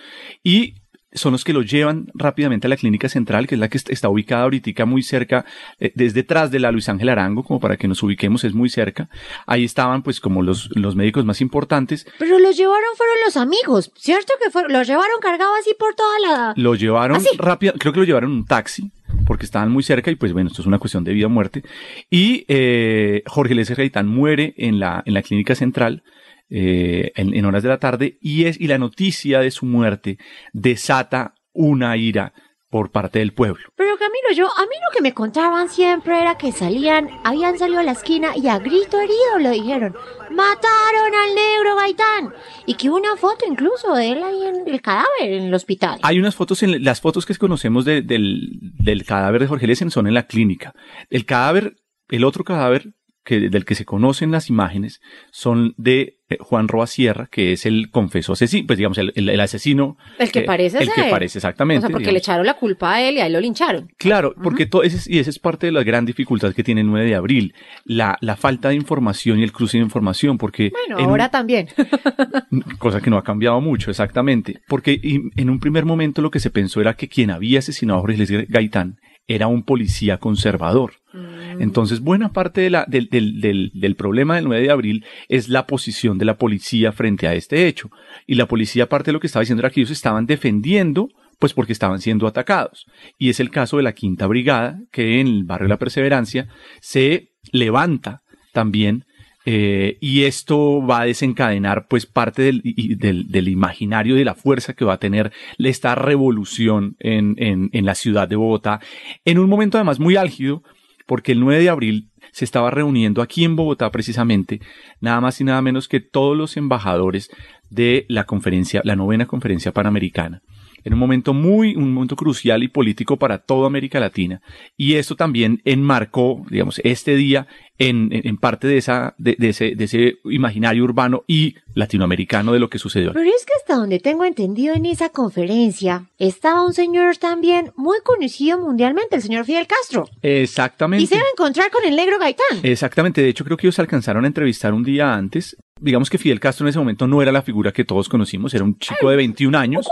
y 0.42 0.74
son 1.14 1.32
los 1.32 1.44
que 1.44 1.52
lo 1.52 1.62
llevan 1.62 2.06
rápidamente 2.14 2.66
a 2.66 2.70
la 2.70 2.76
clínica 2.76 3.08
central, 3.08 3.46
que 3.46 3.54
es 3.54 3.58
la 3.58 3.68
que 3.68 3.78
está 3.78 4.08
ubicada 4.08 4.42
ahorita 4.42 4.84
muy 4.84 5.02
cerca, 5.02 5.44
eh, 5.78 5.92
desde 5.94 6.24
detrás 6.24 6.50
de 6.50 6.58
la 6.58 6.72
Luis 6.72 6.88
Ángel 6.88 7.10
Arango, 7.10 7.44
como 7.44 7.60
para 7.60 7.76
que 7.76 7.86
nos 7.86 8.02
ubiquemos, 8.02 8.44
es 8.44 8.54
muy 8.54 8.70
cerca. 8.70 9.08
Ahí 9.46 9.64
estaban 9.64 10.02
pues 10.02 10.20
como 10.20 10.42
los, 10.42 10.70
los 10.74 10.96
médicos 10.96 11.24
más 11.24 11.40
importantes. 11.40 12.06
Pero 12.18 12.38
los 12.38 12.56
llevaron 12.56 12.88
fueron 12.96 13.16
los 13.26 13.36
amigos, 13.36 13.92
¿cierto 13.96 14.32
que 14.42 14.50
fueron? 14.50 14.72
Los 14.72 14.86
llevaron 14.86 15.20
cargados 15.20 15.54
así 15.60 15.74
por 15.78 15.94
toda 15.94 16.18
la... 16.20 16.54
Lo 16.56 16.74
llevaron 16.74 17.22
rápido, 17.38 17.74
creo 17.78 17.92
que 17.92 18.00
lo 18.00 18.06
llevaron 18.06 18.30
en 18.30 18.36
un 18.38 18.46
taxi, 18.46 18.90
porque 19.26 19.44
estaban 19.44 19.70
muy 19.70 19.82
cerca 19.82 20.10
y 20.10 20.16
pues 20.16 20.32
bueno, 20.32 20.48
esto 20.48 20.62
es 20.62 20.66
una 20.66 20.78
cuestión 20.78 21.04
de 21.04 21.12
vida 21.12 21.26
o 21.26 21.30
muerte. 21.30 21.62
Y 22.10 22.44
eh, 22.48 23.22
Jorge 23.26 23.54
López 23.54 23.76
Gaitán 23.76 24.08
muere 24.08 24.54
en 24.56 24.80
la, 24.80 25.02
en 25.04 25.12
la 25.12 25.22
clínica 25.22 25.54
central 25.54 26.02
eh, 26.50 27.12
en, 27.16 27.44
horas 27.44 27.62
de 27.62 27.68
la 27.68 27.78
tarde 27.78 28.18
y, 28.20 28.44
es, 28.44 28.60
y 28.60 28.66
la 28.66 28.78
noticia 28.78 29.40
de 29.40 29.50
su 29.50 29.66
muerte 29.66 30.18
desata 30.52 31.34
una 31.52 31.96
ira 31.96 32.32
por 32.74 32.90
parte 32.90 33.20
del 33.20 33.32
pueblo. 33.32 33.70
Pero 33.76 33.96
Camilo, 33.96 34.32
yo, 34.34 34.46
a 34.46 34.62
mí 34.62 34.74
lo 34.84 34.92
que 34.92 35.00
me 35.00 35.14
contaban 35.14 35.68
siempre 35.68 36.20
era 36.20 36.36
que 36.36 36.50
salían, 36.50 37.08
habían 37.22 37.56
salido 37.56 37.78
a 37.78 37.84
la 37.84 37.92
esquina 37.92 38.36
y 38.36 38.48
a 38.48 38.58
grito 38.58 39.00
herido 39.00 39.38
le 39.38 39.50
dijeron, 39.50 39.94
mataron 40.32 41.14
al 41.14 41.34
negro 41.36 41.76
Gaitán. 41.76 42.34
Y 42.66 42.74
que 42.74 42.90
hubo 42.90 42.96
una 42.96 43.16
foto 43.16 43.44
incluso 43.48 43.94
de 43.94 44.10
él 44.10 44.22
ahí 44.24 44.46
en 44.46 44.66
el 44.66 44.82
cadáver 44.82 45.06
en 45.20 45.44
el 45.44 45.54
hospital. 45.54 46.00
Hay 46.02 46.18
unas 46.18 46.34
fotos, 46.34 46.64
en 46.64 46.82
las 46.82 47.00
fotos 47.00 47.26
que 47.26 47.36
conocemos 47.36 47.84
del, 47.84 48.08
del 48.08 49.04
cadáver 49.04 49.40
de 49.42 49.46
Jorge 49.46 49.68
Lesen 49.68 49.92
son 49.92 50.08
en 50.08 50.14
la 50.14 50.26
clínica. 50.26 50.74
El 51.10 51.26
cadáver, 51.26 51.76
el 52.08 52.24
otro 52.24 52.42
cadáver 52.42 52.92
que, 53.24 53.48
del 53.48 53.64
que 53.64 53.74
se 53.74 53.84
conocen 53.84 54.30
las 54.30 54.50
imágenes 54.50 55.00
son 55.30 55.74
de 55.76 56.18
eh, 56.28 56.36
Juan 56.40 56.68
Roa 56.68 56.86
Sierra, 56.86 57.28
que 57.30 57.52
es 57.52 57.66
el 57.66 57.90
confeso 57.90 58.34
asesino, 58.34 58.66
pues 58.66 58.76
digamos, 58.76 58.98
el, 58.98 59.12
el, 59.14 59.40
asesino. 59.40 59.96
El 60.18 60.30
que 60.30 60.42
parece 60.42 60.78
El 60.78 60.90
que 60.90 61.04
parece, 61.04 61.38
exactamente. 61.38 61.86
O 61.86 61.88
sea, 61.88 61.90
porque 61.90 62.12
le 62.12 62.18
echaron 62.18 62.46
la 62.46 62.54
culpa 62.54 62.94
a 62.94 63.02
él 63.02 63.16
y 63.16 63.20
a 63.20 63.26
él 63.26 63.32
lo 63.32 63.40
lincharon. 63.40 63.88
Claro, 63.96 64.34
porque 64.42 64.66
todo 64.66 64.82
ese, 64.82 65.12
y 65.12 65.18
esa 65.18 65.30
es 65.30 65.38
parte 65.38 65.66
de 65.66 65.72
la 65.72 65.82
gran 65.82 66.04
dificultad 66.04 66.54
que 66.54 66.62
tiene 66.62 66.82
el 66.82 66.86
9 66.86 67.06
de 67.06 67.14
abril, 67.14 67.54
la, 67.84 68.16
la 68.20 68.36
falta 68.36 68.68
de 68.68 68.74
información 68.74 69.40
y 69.40 69.42
el 69.42 69.52
cruce 69.52 69.78
de 69.78 69.84
información, 69.84 70.38
porque... 70.38 70.70
Bueno, 70.70 71.04
ahora 71.04 71.30
también. 71.30 71.68
cosa 72.78 73.00
que 73.00 73.10
no 73.10 73.16
ha 73.16 73.24
cambiado 73.24 73.60
mucho, 73.60 73.90
exactamente. 73.90 74.60
Porque 74.68 75.00
en 75.02 75.50
un 75.50 75.60
primer 75.60 75.84
momento 75.84 76.22
lo 76.22 76.30
que 76.30 76.40
se 76.40 76.50
pensó 76.50 76.80
era 76.80 76.94
que 76.94 77.08
quien 77.08 77.30
había 77.30 77.58
asesinado 77.58 77.98
a 77.98 78.02
Jorge 78.02 78.46
Gaitán 78.48 78.98
era 79.26 79.46
un 79.46 79.62
policía 79.62 80.18
conservador. 80.18 80.94
Mm. 81.12 81.62
Entonces, 81.62 82.00
buena 82.00 82.32
parte 82.32 82.60
de 82.60 82.70
la, 82.70 82.84
del, 82.86 83.08
del, 83.08 83.70
del, 83.72 83.96
problema 83.96 84.36
del 84.36 84.44
9 84.44 84.62
de 84.62 84.70
abril 84.70 85.04
es 85.28 85.48
la 85.48 85.66
posición 85.66 86.18
de 86.18 86.24
la 86.24 86.36
policía 86.36 86.92
frente 86.92 87.26
a 87.26 87.34
este 87.34 87.66
hecho. 87.66 87.90
Y 88.26 88.34
la 88.34 88.46
policía, 88.46 88.88
parte 88.88 89.06
de 89.06 89.12
lo 89.14 89.20
que 89.20 89.26
estaba 89.26 89.42
diciendo 89.42 89.62
era 89.62 89.70
que 89.70 89.80
ellos 89.80 89.90
estaban 89.90 90.26
defendiendo 90.26 91.08
pues 91.38 91.52
porque 91.52 91.72
estaban 91.72 92.00
siendo 92.00 92.26
atacados. 92.26 92.86
Y 93.18 93.28
es 93.28 93.40
el 93.40 93.50
caso 93.50 93.76
de 93.76 93.82
la 93.82 93.92
Quinta 93.92 94.26
Brigada, 94.26 94.80
que 94.92 95.20
en 95.20 95.26
el 95.26 95.44
barrio 95.44 95.66
de 95.66 95.74
la 95.74 95.78
Perseverancia 95.78 96.48
se 96.80 97.32
levanta 97.52 98.22
también 98.52 99.04
eh, 99.44 99.98
y 100.00 100.22
esto 100.22 100.84
va 100.84 101.02
a 101.02 101.04
desencadenar 101.04 101.86
pues 101.88 102.06
parte 102.06 102.42
del, 102.42 102.62
del, 102.62 103.48
imaginario 103.48 104.14
de 104.16 104.24
la 104.24 104.34
fuerza 104.34 104.72
que 104.72 104.84
va 104.84 104.94
a 104.94 104.98
tener 104.98 105.32
esta 105.58 105.94
revolución 105.94 106.96
en, 106.98 107.34
en, 107.38 107.68
en 107.72 107.84
la 107.84 107.94
ciudad 107.94 108.26
de 108.26 108.36
Bogotá, 108.36 108.80
en 109.24 109.38
un 109.38 109.48
momento 109.48 109.76
además 109.76 110.00
muy 110.00 110.16
álgido, 110.16 110.62
porque 111.06 111.32
el 111.32 111.40
9 111.40 111.62
de 111.62 111.68
abril 111.68 112.08
se 112.32 112.44
estaba 112.44 112.70
reuniendo 112.70 113.22
aquí 113.22 113.44
en 113.44 113.54
Bogotá 113.54 113.90
precisamente 113.90 114.60
nada 115.00 115.20
más 115.20 115.40
y 115.40 115.44
nada 115.44 115.60
menos 115.62 115.88
que 115.88 116.00
todos 116.00 116.36
los 116.36 116.56
embajadores 116.56 117.30
de 117.70 118.06
la 118.08 118.24
conferencia, 118.24 118.80
la 118.84 118.96
novena 118.96 119.26
conferencia 119.26 119.72
panamericana 119.72 120.42
en 120.84 120.92
un 120.92 120.98
momento 120.98 121.34
muy, 121.34 121.74
un 121.74 121.92
momento 121.92 122.16
crucial 122.16 122.62
y 122.62 122.68
político 122.68 123.16
para 123.16 123.38
toda 123.38 123.66
América 123.66 124.00
Latina. 124.00 124.42
Y 124.76 124.94
esto 124.94 125.16
también 125.16 125.60
enmarcó, 125.64 126.44
digamos, 126.50 126.80
este 126.84 127.16
día 127.16 127.46
en, 127.78 128.10
en 128.12 128.36
parte 128.36 128.68
de 128.68 128.76
esa, 128.76 129.14
de, 129.18 129.36
ese, 129.40 129.74
de 129.74 129.84
ese 129.84 130.18
imaginario 130.24 130.84
urbano 130.84 131.24
y 131.26 131.56
latinoamericano 131.74 132.52
de 132.52 132.60
lo 132.60 132.70
que 132.70 132.78
sucedió. 132.78 133.12
Pero 133.12 133.28
es 133.28 133.44
que 133.44 133.52
hasta 133.60 133.74
donde 133.74 133.98
tengo 133.98 134.24
entendido 134.24 134.74
en 134.74 134.86
esa 134.86 135.08
conferencia, 135.08 136.06
estaba 136.18 136.64
un 136.64 136.72
señor 136.72 137.16
también 137.16 137.72
muy 137.76 137.98
conocido 138.04 138.58
mundialmente, 138.58 139.16
el 139.16 139.22
señor 139.22 139.44
Fidel 139.44 139.66
Castro. 139.66 140.08
Exactamente. 140.22 141.02
Y 141.02 141.06
se 141.06 141.16
iba 141.16 141.24
a 141.24 141.32
encontrar 141.32 141.70
con 141.70 141.84
el 141.84 141.96
negro 141.96 142.18
Gaitán. 142.18 142.60
Exactamente. 142.62 143.22
De 143.22 143.28
hecho, 143.28 143.44
creo 143.44 143.56
que 143.56 143.66
ellos 143.66 143.78
alcanzaron 143.78 144.24
a 144.24 144.28
entrevistar 144.28 144.72
un 144.72 144.84
día 144.84 145.14
antes. 145.14 145.56
Digamos 145.80 146.08
que 146.08 146.18
Fidel 146.18 146.40
Castro 146.40 146.66
en 146.66 146.70
ese 146.70 146.78
momento 146.78 147.06
no 147.06 147.20
era 147.20 147.32
la 147.32 147.42
figura 147.42 147.72
que 147.72 147.84
todos 147.84 148.08
conocimos, 148.08 148.54
era 148.54 148.64
un 148.64 148.78
chico 148.78 149.10
de 149.10 149.16
21 149.16 149.58
años. 149.58 149.86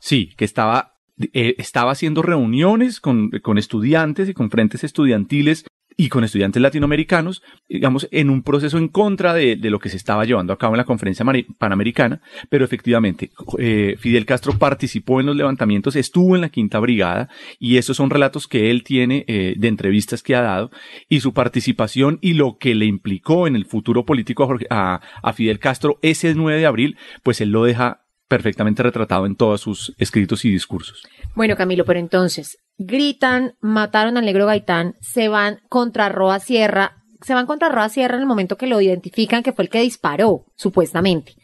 Sí, 0.00 0.32
que 0.36 0.44
estaba 0.44 0.92
eh, 1.32 1.54
estaba 1.58 1.92
haciendo 1.92 2.22
reuniones 2.22 3.00
con, 3.00 3.30
con, 3.42 3.58
estudiantes 3.58 4.28
y 4.28 4.34
con 4.34 4.50
frentes 4.50 4.82
estudiantiles 4.82 5.64
y 5.96 6.08
con 6.08 6.24
estudiantes 6.24 6.62
latinoamericanos, 6.62 7.42
digamos, 7.68 8.08
en 8.10 8.30
un 8.30 8.42
proceso 8.42 8.78
en 8.78 8.88
contra 8.88 9.34
de, 9.34 9.56
lo 9.56 9.78
que 9.78 9.88
se 9.88 9.96
estaba 9.96 10.24
llevando 10.24 10.52
a 10.52 10.58
cabo 10.58 10.74
en 10.74 10.78
la 10.78 10.84
conferencia 10.84 11.24
panamericana, 11.58 12.20
pero 12.48 12.64
efectivamente, 12.64 13.30
eh, 13.58 13.96
Fidel 13.98 14.26
Castro 14.26 14.58
participó 14.58 15.20
en 15.20 15.26
los 15.26 15.36
levantamientos, 15.36 15.96
estuvo 15.96 16.34
en 16.34 16.42
la 16.42 16.48
quinta 16.48 16.78
brigada, 16.78 17.28
y 17.58 17.76
esos 17.76 17.96
son 17.96 18.10
relatos 18.10 18.48
que 18.48 18.70
él 18.70 18.82
tiene 18.82 19.24
eh, 19.26 19.54
de 19.56 19.68
entrevistas 19.68 20.22
que 20.22 20.34
ha 20.34 20.42
dado, 20.42 20.70
y 21.08 21.20
su 21.20 21.32
participación 21.32 22.18
y 22.20 22.34
lo 22.34 22.58
que 22.58 22.74
le 22.74 22.86
implicó 22.86 23.46
en 23.46 23.56
el 23.56 23.64
futuro 23.64 24.04
político 24.04 24.48
a, 24.70 25.00
a 25.22 25.32
Fidel 25.32 25.58
Castro 25.58 25.98
ese 26.02 26.34
9 26.34 26.58
de 26.58 26.66
abril, 26.66 26.96
pues 27.22 27.40
él 27.40 27.50
lo 27.50 27.64
deja 27.64 28.02
perfectamente 28.32 28.82
retratado 28.82 29.26
en 29.26 29.36
todos 29.36 29.60
sus 29.60 29.94
escritos 29.98 30.46
y 30.46 30.50
discursos. 30.50 31.02
Bueno, 31.34 31.54
Camilo, 31.54 31.84
pero 31.84 32.00
entonces, 32.00 32.56
gritan, 32.78 33.56
mataron 33.60 34.16
al 34.16 34.24
negro 34.24 34.46
Gaitán, 34.46 34.96
se 35.00 35.28
van 35.28 35.60
contra 35.68 36.08
Roa 36.08 36.40
Sierra, 36.40 37.04
se 37.20 37.34
van 37.34 37.46
contra 37.46 37.68
Roa 37.68 37.88
Sierra 37.88 38.16
en 38.16 38.22
el 38.22 38.26
momento 38.26 38.56
que 38.56 38.66
lo 38.66 38.80
identifican 38.80 39.42
que 39.42 39.52
fue 39.52 39.64
el 39.64 39.70
que 39.70 39.80
disparó, 39.80 40.46
supuestamente, 40.56 41.34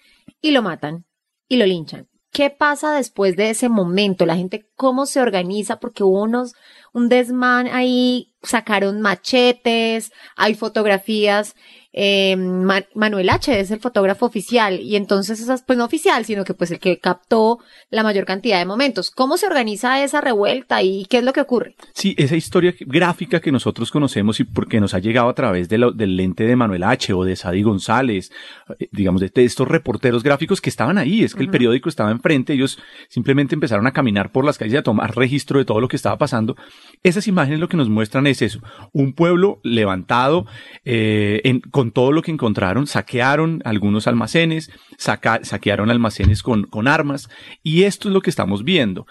y 0.40 0.50
lo 0.50 0.62
matan 0.62 1.06
y 1.48 1.56
lo 1.56 1.66
linchan. 1.66 2.08
¿Qué 2.30 2.50
pasa 2.50 2.92
después 2.92 3.36
de 3.36 3.50
ese 3.50 3.68
momento? 3.68 4.26
La 4.26 4.36
gente, 4.36 4.68
¿cómo 4.76 5.06
se 5.06 5.20
organiza? 5.20 5.80
Porque 5.80 6.04
hubo 6.04 6.22
unos, 6.22 6.54
un 6.92 7.08
desmán 7.08 7.68
ahí, 7.68 8.34
sacaron 8.42 9.00
machetes, 9.00 10.12
hay 10.36 10.54
fotografías 10.54 11.54
eh, 12.00 12.36
Manuel 12.36 13.28
H. 13.28 13.58
es 13.58 13.72
el 13.72 13.80
fotógrafo 13.80 14.24
oficial 14.24 14.78
y 14.78 14.94
entonces 14.94 15.40
esas, 15.40 15.64
pues 15.64 15.76
no 15.76 15.84
oficial, 15.84 16.24
sino 16.24 16.44
que 16.44 16.54
pues 16.54 16.70
el 16.70 16.78
que 16.78 17.00
captó 17.00 17.58
la 17.90 18.04
mayor 18.04 18.24
cantidad 18.24 18.60
de 18.60 18.66
momentos. 18.66 19.10
¿Cómo 19.10 19.36
se 19.36 19.48
organiza 19.48 20.04
esa 20.04 20.20
revuelta 20.20 20.80
y 20.80 21.06
qué 21.06 21.18
es 21.18 21.24
lo 21.24 21.32
que 21.32 21.40
ocurre? 21.40 21.74
Sí, 21.94 22.14
esa 22.16 22.36
historia 22.36 22.72
gráfica 22.78 23.40
que 23.40 23.50
nosotros 23.50 23.90
conocemos 23.90 24.38
y 24.38 24.44
porque 24.44 24.78
nos 24.78 24.94
ha 24.94 25.00
llegado 25.00 25.28
a 25.28 25.34
través 25.34 25.68
de 25.68 25.90
del 25.96 26.16
lente 26.16 26.44
de 26.44 26.54
Manuel 26.54 26.84
H. 26.84 27.12
o 27.14 27.24
de 27.24 27.34
Sadi 27.34 27.62
González, 27.62 28.30
eh, 28.78 28.86
digamos, 28.92 29.20
de, 29.20 29.32
estos 29.34 29.66
reporteros 29.66 30.22
gráficos 30.22 30.60
que 30.60 30.70
estaban 30.70 30.98
ahí, 30.98 31.24
es 31.24 31.34
que 31.34 31.42
el 31.42 31.50
periódico 31.50 31.88
estaba 31.88 32.12
enfrente, 32.12 32.52
ellos 32.52 32.78
simplemente 33.08 33.56
empezaron 33.56 33.88
a 33.88 33.92
caminar 33.92 34.30
por 34.30 34.44
las 34.44 34.56
calles 34.56 34.74
y 34.74 34.76
a 34.76 34.82
tomar 34.84 35.16
registro 35.16 35.58
de 35.58 35.64
todo 35.64 35.80
lo 35.80 35.88
que 35.88 35.96
estaba 35.96 36.16
pasando. 36.16 36.54
Esas 37.02 37.26
imágenes 37.26 37.58
lo 37.58 37.68
que 37.68 37.76
nos 37.76 37.88
muestran 37.88 38.28
es 38.28 38.40
eso, 38.40 38.60
un 38.92 39.14
pueblo 39.14 39.58
levantado 39.64 40.46
eh, 40.84 41.40
en, 41.42 41.58
con 41.58 41.87
todo 41.92 42.12
lo 42.12 42.22
que 42.22 42.30
encontraron, 42.30 42.86
saquearon 42.86 43.60
algunos 43.64 44.06
almacenes, 44.06 44.70
saquearon 44.96 45.90
almacenes 45.90 46.42
con, 46.42 46.64
con 46.64 46.88
armas, 46.88 47.28
y 47.62 47.84
esto 47.84 48.08
es 48.08 48.14
lo 48.14 48.20
que 48.20 48.30
estamos 48.30 48.64
viendo. 48.64 49.06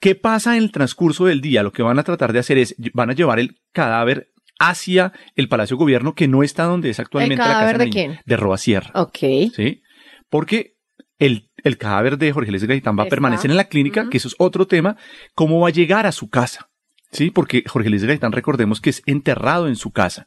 ¿Qué 0.00 0.14
pasa 0.14 0.56
en 0.56 0.62
el 0.62 0.72
transcurso 0.72 1.26
del 1.26 1.40
día? 1.40 1.62
Lo 1.62 1.72
que 1.72 1.82
van 1.82 1.98
a 1.98 2.04
tratar 2.04 2.32
de 2.32 2.38
hacer 2.38 2.58
es, 2.58 2.74
van 2.92 3.10
a 3.10 3.14
llevar 3.14 3.38
el 3.38 3.58
cadáver 3.72 4.28
hacia 4.58 5.12
el 5.34 5.48
Palacio 5.48 5.76
Gobierno, 5.76 6.14
que 6.14 6.28
no 6.28 6.42
está 6.42 6.64
donde 6.64 6.90
es 6.90 7.00
actualmente 7.00 7.42
¿El 7.42 7.48
la 7.48 7.60
casa 7.60 7.78
de 7.78 7.90
quién? 7.90 8.20
De 8.24 8.36
Roa 8.36 8.58
Sierra. 8.58 8.90
Ok. 8.94 9.18
¿Sí? 9.54 9.82
Porque 10.28 10.76
el, 11.18 11.50
el 11.64 11.78
cadáver 11.78 12.18
de 12.18 12.32
Jorge 12.32 12.50
Luis 12.50 12.64
Gaitán 12.64 12.98
va 12.98 13.04
a 13.04 13.08
permanecer 13.08 13.50
en 13.50 13.56
la 13.56 13.68
clínica, 13.68 14.08
que 14.10 14.18
eso 14.18 14.28
es 14.28 14.34
otro 14.38 14.66
tema, 14.66 14.96
cómo 15.34 15.60
va 15.60 15.68
a 15.68 15.72
llegar 15.72 16.06
a 16.06 16.12
su 16.12 16.28
casa. 16.28 16.68
Sí, 17.16 17.30
porque 17.30 17.64
Jorge 17.66 17.90
Luis 17.90 18.04
Gaitán, 18.04 18.32
recordemos 18.32 18.80
que 18.80 18.90
es 18.90 19.02
enterrado 19.06 19.68
en 19.68 19.76
su 19.76 19.90
casa, 19.90 20.26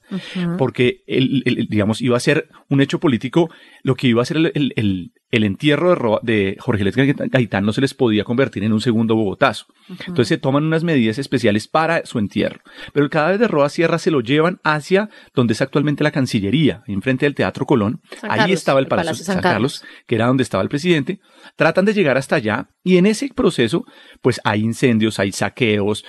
porque 0.58 1.04
el- 1.08 1.68
digamos, 1.70 2.02
iba 2.02 2.18
a 2.18 2.20
ser 2.20 2.50
un 2.70 2.82
hecho 2.82 3.00
político, 3.00 3.50
lo 3.84 3.96
que 3.96 4.08
iba 4.08 4.22
a 4.22 4.26
ser 4.26 4.38
el, 4.38 4.52
el- 4.56 4.74
el- 4.76 5.12
el 5.32 5.44
entierro 5.44 5.90
de, 5.90 5.96
Ro- 5.96 6.20
de 6.24 6.58
Jorge 6.60 6.82
Luis 6.84 6.96
Gaitán 6.96 7.64
no 7.64 7.72
se 7.72 7.82
les 7.82 7.94
podía 7.94 8.24
convertir 8.24 8.64
en 8.64 8.74
un 8.74 8.82
segundo 8.82 9.16
Bogotazo. 9.16 9.68
Entonces 9.88 10.28
se 10.28 10.38
toman 10.40 10.64
unas 10.66 10.84
medidas 10.84 11.20
especiales 11.20 11.68
para 11.68 12.04
su 12.08 12.18
entierro. 12.18 12.62
Pero 12.94 13.04
el 13.04 13.12
cadáver 13.12 13.38
de 13.38 13.48
Roa 13.48 13.70
Sierra 13.70 14.00
se 14.00 14.10
lo 14.10 14.22
llevan 14.22 14.60
hacia 14.64 15.10
donde 15.36 15.54
es 15.54 15.62
actualmente 15.62 16.04
la 16.04 16.10
Cancillería, 16.10 16.82
enfrente 16.88 17.28
del 17.28 17.36
Teatro 17.36 17.68
Colón. 17.68 18.02
San 18.20 18.32
Ahí 18.32 18.38
Carlos, 18.40 18.58
estaba 18.60 18.80
el 18.80 18.88
Palacio, 18.88 19.10
Palacio 19.10 19.26
San, 19.26 19.36
San 19.36 19.44
Carlos, 19.44 19.84
que 20.08 20.16
era 20.16 20.26
donde 20.26 20.42
estaba 20.42 20.64
el 20.64 20.70
presidente. 20.70 21.20
Tratan 21.56 21.86
de 21.86 21.94
llegar 21.94 22.18
hasta 22.18 22.36
allá 22.38 22.70
y 22.84 22.98
en 22.98 23.06
ese 23.06 23.30
proceso, 23.30 23.86
pues 24.22 24.42
hay 24.44 24.62
incendios, 24.62 25.20
hay 25.20 25.32
saqueos 25.32 26.06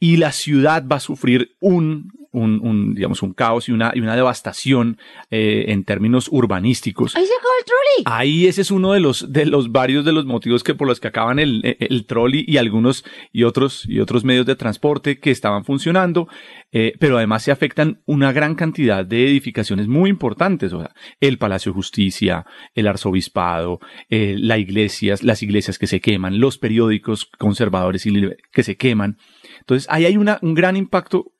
y 0.00 0.16
la 0.16 0.32
ciudad 0.32 0.84
va 0.86 0.96
a 0.96 1.00
sufrir 1.00 1.56
un, 1.60 2.12
un, 2.36 2.60
un, 2.62 2.94
digamos, 2.94 3.22
un 3.22 3.32
caos 3.32 3.68
y 3.68 3.72
una, 3.72 3.92
y 3.94 4.00
una 4.00 4.14
devastación 4.14 4.98
eh, 5.30 5.64
en 5.68 5.84
términos 5.84 6.28
urbanísticos. 6.30 7.16
Ahí 7.16 7.24
se 7.24 7.34
acabó 7.34 7.52
el 7.58 7.64
trolley. 7.64 8.04
Ahí 8.04 8.46
ese 8.46 8.60
es 8.60 8.70
uno 8.70 8.92
de 8.92 9.00
los, 9.00 9.32
de 9.32 9.46
los 9.46 9.72
varios 9.72 10.04
de 10.04 10.12
los 10.12 10.26
motivos 10.26 10.62
que 10.62 10.74
por 10.74 10.86
los 10.86 11.00
que 11.00 11.08
acaban 11.08 11.38
el, 11.38 11.60
el, 11.64 11.76
el 11.78 12.06
trolley 12.06 12.44
y 12.46 12.58
algunos 12.58 13.04
y 13.32 13.44
otros, 13.44 13.84
y 13.88 14.00
otros 14.00 14.24
medios 14.24 14.46
de 14.46 14.54
transporte 14.54 15.18
que 15.18 15.30
estaban 15.30 15.64
funcionando, 15.64 16.28
eh, 16.72 16.92
pero 17.00 17.16
además 17.16 17.42
se 17.42 17.52
afectan 17.52 18.02
una 18.06 18.32
gran 18.32 18.54
cantidad 18.54 19.04
de 19.04 19.26
edificaciones 19.26 19.88
muy 19.88 20.10
importantes, 20.10 20.72
o 20.72 20.80
sea, 20.80 20.90
el 21.20 21.38
Palacio 21.38 21.72
de 21.72 21.76
Justicia, 21.76 22.44
el 22.74 22.86
Arzobispado, 22.86 23.80
eh, 24.10 24.36
la 24.38 24.58
iglesias, 24.58 25.22
las 25.22 25.42
iglesias 25.42 25.78
que 25.78 25.86
se 25.86 26.00
queman, 26.00 26.38
los 26.38 26.58
periódicos 26.58 27.30
conservadores 27.38 28.04
y 28.06 28.12
que 28.52 28.62
se 28.62 28.76
queman. 28.76 29.16
Entonces, 29.60 29.86
ahí 29.90 30.04
hay 30.04 30.16
una, 30.16 30.38
un 30.42 30.54
gran 30.54 30.76
impacto 30.76 31.32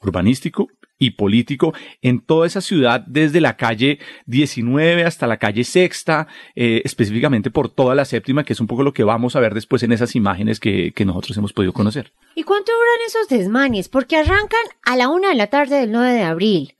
urbanístico 0.00 0.68
y 0.98 1.10
político 1.12 1.74
en 2.00 2.20
toda 2.20 2.46
esa 2.46 2.60
ciudad, 2.60 3.00
desde 3.06 3.40
la 3.40 3.56
calle 3.56 3.98
19 4.26 5.04
hasta 5.04 5.26
la 5.26 5.38
calle 5.38 5.64
Sexta, 5.64 6.28
eh, 6.54 6.82
específicamente 6.84 7.50
por 7.50 7.68
toda 7.68 7.94
la 7.94 8.04
séptima, 8.04 8.44
que 8.44 8.52
es 8.52 8.60
un 8.60 8.68
poco 8.68 8.84
lo 8.84 8.92
que 8.92 9.02
vamos 9.02 9.34
a 9.34 9.40
ver 9.40 9.54
después 9.54 9.82
en 9.82 9.92
esas 9.92 10.14
imágenes 10.14 10.60
que, 10.60 10.92
que 10.92 11.04
nosotros 11.04 11.36
hemos 11.36 11.52
podido 11.52 11.72
conocer. 11.72 12.12
¿Y 12.36 12.44
cuánto 12.44 12.72
duran 12.72 13.06
esos 13.06 13.28
desmanes? 13.28 13.88
Porque 13.88 14.16
arrancan 14.16 14.60
a 14.84 14.96
la 14.96 15.08
una 15.08 15.30
de 15.30 15.34
la 15.34 15.48
tarde 15.48 15.80
del 15.80 15.90
9 15.90 16.12
de 16.12 16.22
abril. 16.22 16.74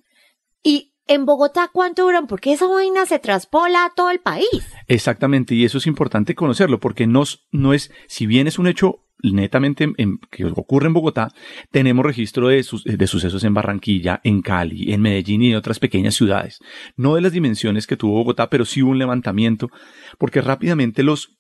¿Y 0.63 0.93
en 1.09 1.27
Bogotá 1.27 1.69
cuánto 1.73 2.05
duran? 2.05 2.27
Porque 2.27 2.53
esa 2.53 2.67
vaina 2.67 3.07
se 3.07 3.19
traspola 3.19 3.85
a 3.85 3.93
todo 3.95 4.11
el 4.11 4.21
país. 4.21 4.47
Exactamente, 4.87 5.55
y 5.55 5.65
eso 5.65 5.79
es 5.79 5.87
importante 5.87 6.35
conocerlo, 6.35 6.79
porque 6.79 7.07
no, 7.07 7.25
no 7.51 7.75
es, 7.75 7.91
si 8.07 8.27
bien 8.27 8.47
es 8.47 8.59
un 8.59 8.69
hecho 8.69 9.02
netamente 9.23 9.89
en- 9.97 10.19
que 10.31 10.45
ocurre 10.45 10.87
en 10.89 10.95
Bogotá, 10.95 11.29
tenemos 11.71 12.05
registro 12.05 12.49
de, 12.49 12.63
sus- 12.63 12.85
de 12.85 13.07
sucesos 13.07 13.45
en 13.45 13.55
Barranquilla, 13.55 14.21
en 14.25 14.43
Cali, 14.43 14.93
en 14.93 15.01
Medellín 15.03 15.43
y 15.43 15.51
en 15.51 15.57
otras 15.57 15.79
pequeñas 15.79 16.15
ciudades. 16.15 16.59
No 16.97 17.15
de 17.15 17.21
las 17.21 17.33
dimensiones 17.33 17.87
que 17.87 17.97
tuvo 17.97 18.15
Bogotá, 18.15 18.51
pero 18.51 18.65
sí 18.65 18.83
hubo 18.83 18.91
un 18.91 18.99
levantamiento, 18.99 19.71
porque 20.19 20.41
rápidamente 20.41 21.03
los 21.03 21.37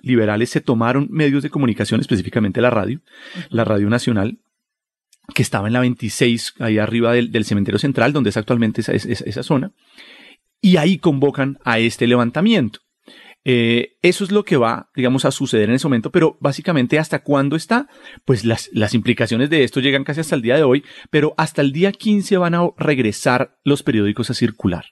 liberales 0.00 0.50
se 0.50 0.60
tomaron 0.60 1.08
medios 1.10 1.42
de 1.42 1.50
comunicación, 1.50 2.00
específicamente 2.00 2.60
la 2.60 2.70
radio, 2.70 3.00
la 3.50 3.64
Radio 3.64 3.90
Nacional, 3.90 4.38
que 5.34 5.42
estaba 5.42 5.66
en 5.66 5.74
la 5.74 5.80
26, 5.80 6.54
ahí 6.60 6.78
arriba 6.78 7.12
del, 7.12 7.30
del 7.32 7.44
cementerio 7.44 7.78
central, 7.78 8.12
donde 8.14 8.30
es 8.30 8.36
actualmente 8.36 8.80
esa, 8.80 8.92
esa- 8.92 9.24
esa 9.24 9.42
zona, 9.42 9.72
y 10.62 10.76
ahí 10.78 10.98
convocan 10.98 11.58
a 11.64 11.78
este 11.78 12.06
levantamiento. 12.06 12.80
Eh, 13.50 13.96
eso 14.02 14.24
es 14.24 14.30
lo 14.30 14.44
que 14.44 14.58
va, 14.58 14.90
digamos, 14.94 15.24
a 15.24 15.30
suceder 15.30 15.70
en 15.70 15.76
ese 15.76 15.86
momento, 15.86 16.12
pero 16.12 16.36
básicamente 16.38 16.98
hasta 16.98 17.20
cuándo 17.20 17.56
está, 17.56 17.88
pues 18.26 18.44
las, 18.44 18.68
las 18.74 18.92
implicaciones 18.92 19.48
de 19.48 19.64
esto 19.64 19.80
llegan 19.80 20.04
casi 20.04 20.20
hasta 20.20 20.34
el 20.34 20.42
día 20.42 20.56
de 20.56 20.64
hoy, 20.64 20.84
pero 21.08 21.32
hasta 21.38 21.62
el 21.62 21.72
día 21.72 21.90
15 21.90 22.36
van 22.36 22.54
a 22.54 22.68
regresar 22.76 23.56
los 23.64 23.82
periódicos 23.82 24.28
a 24.28 24.34
circular. 24.34 24.84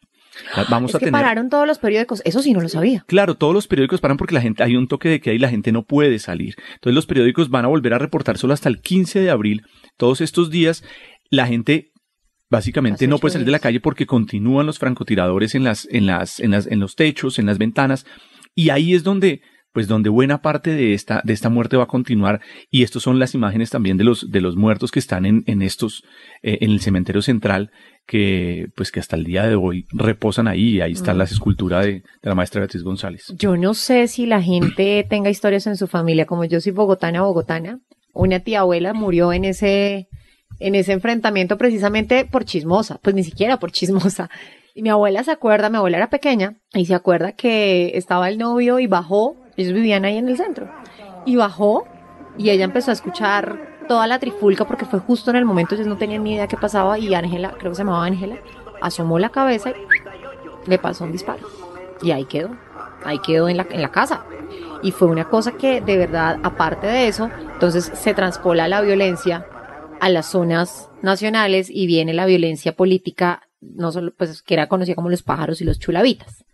Vamos 0.70 0.92
es 0.92 0.94
a 0.94 0.98
que 0.98 1.04
tener 1.04 1.20
pararon 1.20 1.50
todos 1.50 1.66
los 1.66 1.78
periódicos. 1.78 2.22
Eso 2.24 2.40
sí 2.40 2.54
no 2.54 2.62
lo 2.62 2.70
sabía. 2.70 3.04
Claro, 3.06 3.34
todos 3.34 3.52
los 3.52 3.66
periódicos 3.66 4.00
paran 4.00 4.16
porque 4.16 4.34
la 4.34 4.40
gente, 4.40 4.62
hay 4.62 4.74
un 4.74 4.88
toque 4.88 5.10
de 5.10 5.20
queda 5.20 5.34
y 5.34 5.38
la 5.38 5.50
gente 5.50 5.70
no 5.70 5.82
puede 5.82 6.18
salir. 6.18 6.56
Entonces 6.76 6.94
los 6.94 7.04
periódicos 7.04 7.50
van 7.50 7.66
a 7.66 7.68
volver 7.68 7.92
a 7.92 7.98
reportar 7.98 8.38
solo 8.38 8.54
hasta 8.54 8.70
el 8.70 8.80
15 8.80 9.20
de 9.20 9.28
abril. 9.28 9.66
Todos 9.98 10.22
estos 10.22 10.48
días, 10.48 10.82
la 11.28 11.46
gente 11.46 11.92
básicamente 12.48 13.06
no 13.06 13.18
puede 13.18 13.32
salir 13.32 13.44
de 13.44 13.52
la 13.52 13.58
calle 13.58 13.80
porque 13.80 14.06
continúan 14.06 14.64
los 14.64 14.78
francotiradores 14.78 15.54
en 15.54 15.64
las, 15.64 15.86
en 15.90 16.06
las, 16.06 16.40
en 16.40 16.52
las, 16.52 16.66
en 16.66 16.80
los 16.80 16.96
techos, 16.96 17.38
en 17.38 17.44
las 17.44 17.58
ventanas. 17.58 18.06
Y 18.56 18.70
ahí 18.70 18.94
es 18.94 19.04
donde, 19.04 19.42
pues 19.72 19.86
donde 19.86 20.08
buena 20.08 20.40
parte 20.40 20.70
de 20.70 20.94
esta, 20.94 21.20
de 21.22 21.34
esta 21.34 21.50
muerte 21.50 21.76
va 21.76 21.84
a 21.84 21.88
continuar. 21.88 22.40
Y 22.70 22.82
estos 22.82 23.02
son 23.02 23.18
las 23.18 23.34
imágenes 23.34 23.68
también 23.68 23.98
de 23.98 24.04
los, 24.04 24.30
de 24.30 24.40
los 24.40 24.56
muertos 24.56 24.90
que 24.90 24.98
están 24.98 25.26
en, 25.26 25.44
en 25.46 25.60
estos, 25.60 26.02
eh, 26.42 26.58
en 26.62 26.70
el 26.70 26.80
cementerio 26.80 27.20
central, 27.20 27.70
que, 28.06 28.68
pues 28.74 28.90
que 28.90 28.98
hasta 28.98 29.14
el 29.14 29.24
día 29.24 29.46
de 29.46 29.56
hoy 29.56 29.84
reposan 29.92 30.48
ahí. 30.48 30.76
Y 30.76 30.80
ahí 30.80 30.92
está 30.92 31.12
la 31.12 31.24
escultura 31.24 31.82
de, 31.82 31.92
de 31.92 32.02
la 32.22 32.34
maestra 32.34 32.62
Beatriz 32.62 32.82
González. 32.82 33.26
Yo 33.36 33.58
no 33.58 33.74
sé 33.74 34.08
si 34.08 34.24
la 34.24 34.42
gente 34.42 35.06
tenga 35.10 35.28
historias 35.28 35.66
en 35.66 35.76
su 35.76 35.86
familia, 35.86 36.24
como 36.24 36.46
yo 36.46 36.58
soy 36.62 36.72
bogotana, 36.72 37.20
bogotana. 37.20 37.78
Una 38.14 38.40
tía 38.40 38.60
abuela 38.60 38.94
murió 38.94 39.34
en 39.34 39.44
ese, 39.44 40.08
en 40.58 40.74
ese 40.74 40.92
enfrentamiento 40.92 41.58
precisamente 41.58 42.24
por 42.24 42.46
chismosa, 42.46 42.98
pues 43.02 43.14
ni 43.14 43.22
siquiera 43.22 43.58
por 43.58 43.72
chismosa. 43.72 44.30
Y 44.76 44.82
mi 44.82 44.90
abuela 44.90 45.24
se 45.24 45.30
acuerda, 45.30 45.70
mi 45.70 45.78
abuela 45.78 45.96
era 45.96 46.10
pequeña, 46.10 46.56
y 46.74 46.84
se 46.84 46.94
acuerda 46.94 47.32
que 47.32 47.92
estaba 47.94 48.28
el 48.28 48.36
novio 48.36 48.78
y 48.78 48.86
bajó, 48.86 49.34
ellos 49.56 49.72
vivían 49.72 50.04
ahí 50.04 50.18
en 50.18 50.28
el 50.28 50.36
centro, 50.36 50.70
y 51.24 51.34
bajó, 51.36 51.86
y 52.36 52.50
ella 52.50 52.66
empezó 52.66 52.90
a 52.90 52.92
escuchar 52.92 53.58
toda 53.88 54.06
la 54.06 54.18
trifulca 54.18 54.66
porque 54.66 54.84
fue 54.84 54.98
justo 54.98 55.30
en 55.30 55.36
el 55.36 55.46
momento, 55.46 55.74
ellos 55.74 55.86
no 55.86 55.96
tenían 55.96 56.24
ni 56.24 56.34
idea 56.34 56.46
qué 56.46 56.58
pasaba, 56.58 56.98
y 56.98 57.14
Ángela, 57.14 57.54
creo 57.58 57.72
que 57.72 57.76
se 57.76 57.84
llamaba 57.84 58.04
Ángela, 58.04 58.36
asomó 58.82 59.18
la 59.18 59.30
cabeza 59.30 59.70
y 59.70 60.68
le 60.68 60.78
pasó 60.78 61.04
un 61.04 61.12
disparo. 61.12 61.48
Y 62.02 62.10
ahí 62.10 62.26
quedó, 62.26 62.50
ahí 63.02 63.18
quedó 63.20 63.48
en 63.48 63.56
la, 63.56 63.66
en 63.70 63.80
la 63.80 63.90
casa. 63.90 64.26
Y 64.82 64.90
fue 64.90 65.08
una 65.08 65.24
cosa 65.24 65.52
que 65.52 65.80
de 65.80 65.96
verdad, 65.96 66.38
aparte 66.42 66.86
de 66.86 67.08
eso, 67.08 67.30
entonces 67.54 67.90
se 67.94 68.12
transpola 68.12 68.68
la 68.68 68.82
violencia 68.82 69.46
a 70.00 70.10
las 70.10 70.26
zonas 70.26 70.90
nacionales 71.00 71.70
y 71.70 71.86
viene 71.86 72.12
la 72.12 72.26
violencia 72.26 72.76
política, 72.76 73.45
no 73.60 73.92
solo, 73.92 74.12
pues, 74.16 74.42
que 74.42 74.54
era 74.54 74.68
conocida 74.68 74.94
como 74.94 75.10
los 75.10 75.22
pájaros 75.22 75.60
y 75.60 75.64
los 75.64 75.78
chulavitas. 75.78 76.44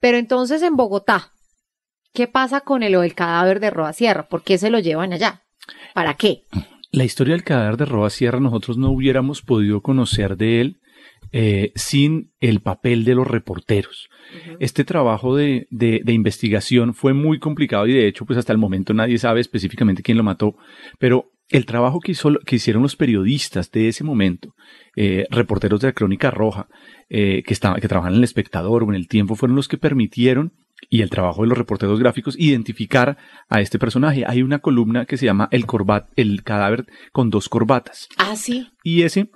Pero 0.00 0.18
entonces 0.18 0.62
en 0.62 0.76
Bogotá, 0.76 1.32
¿qué 2.12 2.26
pasa 2.26 2.60
con 2.60 2.82
el, 2.82 2.94
el 2.94 3.14
cadáver 3.14 3.60
de 3.60 3.70
Roa 3.70 3.92
Sierra? 3.92 4.28
¿Por 4.28 4.42
qué 4.42 4.58
se 4.58 4.70
lo 4.70 4.78
llevan 4.78 5.12
allá? 5.12 5.44
¿Para 5.94 6.14
qué? 6.14 6.42
La 6.90 7.04
historia 7.04 7.34
del 7.34 7.44
cadáver 7.44 7.76
de 7.76 7.84
Roa 7.86 8.10
Sierra 8.10 8.40
nosotros 8.40 8.76
no 8.76 8.90
hubiéramos 8.90 9.42
podido 9.42 9.80
conocer 9.80 10.36
de 10.36 10.60
él 10.60 10.80
eh, 11.30 11.72
sin 11.74 12.32
el 12.40 12.60
papel 12.60 13.04
de 13.04 13.14
los 13.14 13.26
reporteros. 13.26 14.08
Este 14.60 14.84
trabajo 14.84 15.34
de, 15.34 15.66
de, 15.70 16.00
de 16.04 16.12
investigación 16.12 16.94
fue 16.94 17.14
muy 17.14 17.38
complicado 17.38 17.86
y 17.86 17.94
de 17.94 18.06
hecho 18.06 18.26
pues 18.26 18.38
hasta 18.38 18.52
el 18.52 18.58
momento 18.58 18.92
nadie 18.92 19.18
sabe 19.18 19.40
específicamente 19.40 20.02
quién 20.02 20.18
lo 20.18 20.24
mató, 20.24 20.56
pero 20.98 21.31
el 21.52 21.66
trabajo 21.66 22.00
que, 22.00 22.12
hizo, 22.12 22.32
que 22.46 22.56
hicieron 22.56 22.82
los 22.82 22.96
periodistas 22.96 23.70
de 23.70 23.88
ese 23.88 24.04
momento, 24.04 24.54
eh, 24.96 25.26
reporteros 25.30 25.80
de 25.80 25.88
la 25.88 25.92
Crónica 25.92 26.30
Roja, 26.30 26.68
eh, 27.08 27.42
que, 27.46 27.52
estaban, 27.52 27.80
que 27.80 27.88
trabajan 27.88 28.12
en 28.14 28.18
el 28.18 28.24
espectador 28.24 28.82
o 28.82 28.88
en 28.88 28.94
el 28.94 29.08
tiempo, 29.08 29.36
fueron 29.36 29.56
los 29.56 29.68
que 29.68 29.78
permitieron 29.78 30.52
y 30.90 31.02
el 31.02 31.10
trabajo 31.10 31.42
de 31.42 31.48
los 31.48 31.58
reporteros 31.58 32.00
gráficos 32.00 32.38
identificar 32.38 33.16
a 33.48 33.60
este 33.60 33.78
personaje. 33.78 34.24
Hay 34.26 34.42
una 34.42 34.58
columna 34.58 35.06
que 35.06 35.16
se 35.16 35.26
llama 35.26 35.48
El 35.50 35.66
corbat, 35.66 36.08
el 36.16 36.42
cadáver 36.42 36.86
con 37.12 37.30
dos 37.30 37.48
corbatas. 37.48 38.08
Ah, 38.16 38.36
sí. 38.36 38.68
Y 38.82 39.02
ese 39.02 39.30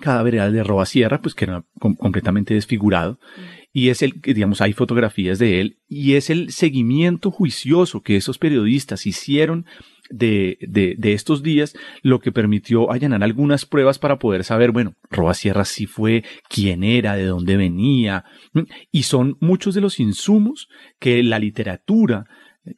cadáver 0.00 0.36
era 0.36 0.46
el 0.46 0.52
de 0.54 0.64
Roa 0.64 0.86
Sierra, 0.86 1.20
pues 1.20 1.34
que 1.34 1.44
era 1.44 1.64
com 1.78 1.94
completamente 1.94 2.54
desfigurado. 2.54 3.18
Y 3.72 3.90
es 3.90 4.02
el, 4.02 4.20
digamos, 4.22 4.60
hay 4.60 4.72
fotografías 4.72 5.38
de 5.38 5.60
él, 5.60 5.78
y 5.86 6.14
es 6.14 6.30
el 6.30 6.50
seguimiento 6.52 7.30
juicioso 7.30 8.00
que 8.00 8.16
esos 8.16 8.38
periodistas 8.38 9.06
hicieron 9.06 9.66
de, 10.10 10.58
de, 10.60 10.94
de 10.98 11.12
estos 11.12 11.42
días, 11.42 11.74
lo 12.02 12.20
que 12.20 12.32
permitió 12.32 12.90
allanar 12.90 13.22
algunas 13.22 13.66
pruebas 13.66 13.98
para 13.98 14.18
poder 14.18 14.44
saber, 14.44 14.72
bueno, 14.72 14.94
Roa 15.10 15.34
Sierra 15.34 15.64
sí 15.64 15.86
fue, 15.86 16.24
quién 16.48 16.84
era, 16.84 17.16
de 17.16 17.24
dónde 17.24 17.56
venía, 17.56 18.24
y 18.90 19.04
son 19.04 19.36
muchos 19.40 19.74
de 19.74 19.80
los 19.80 20.00
insumos 20.00 20.68
que 20.98 21.22
la 21.22 21.38
literatura, 21.38 22.26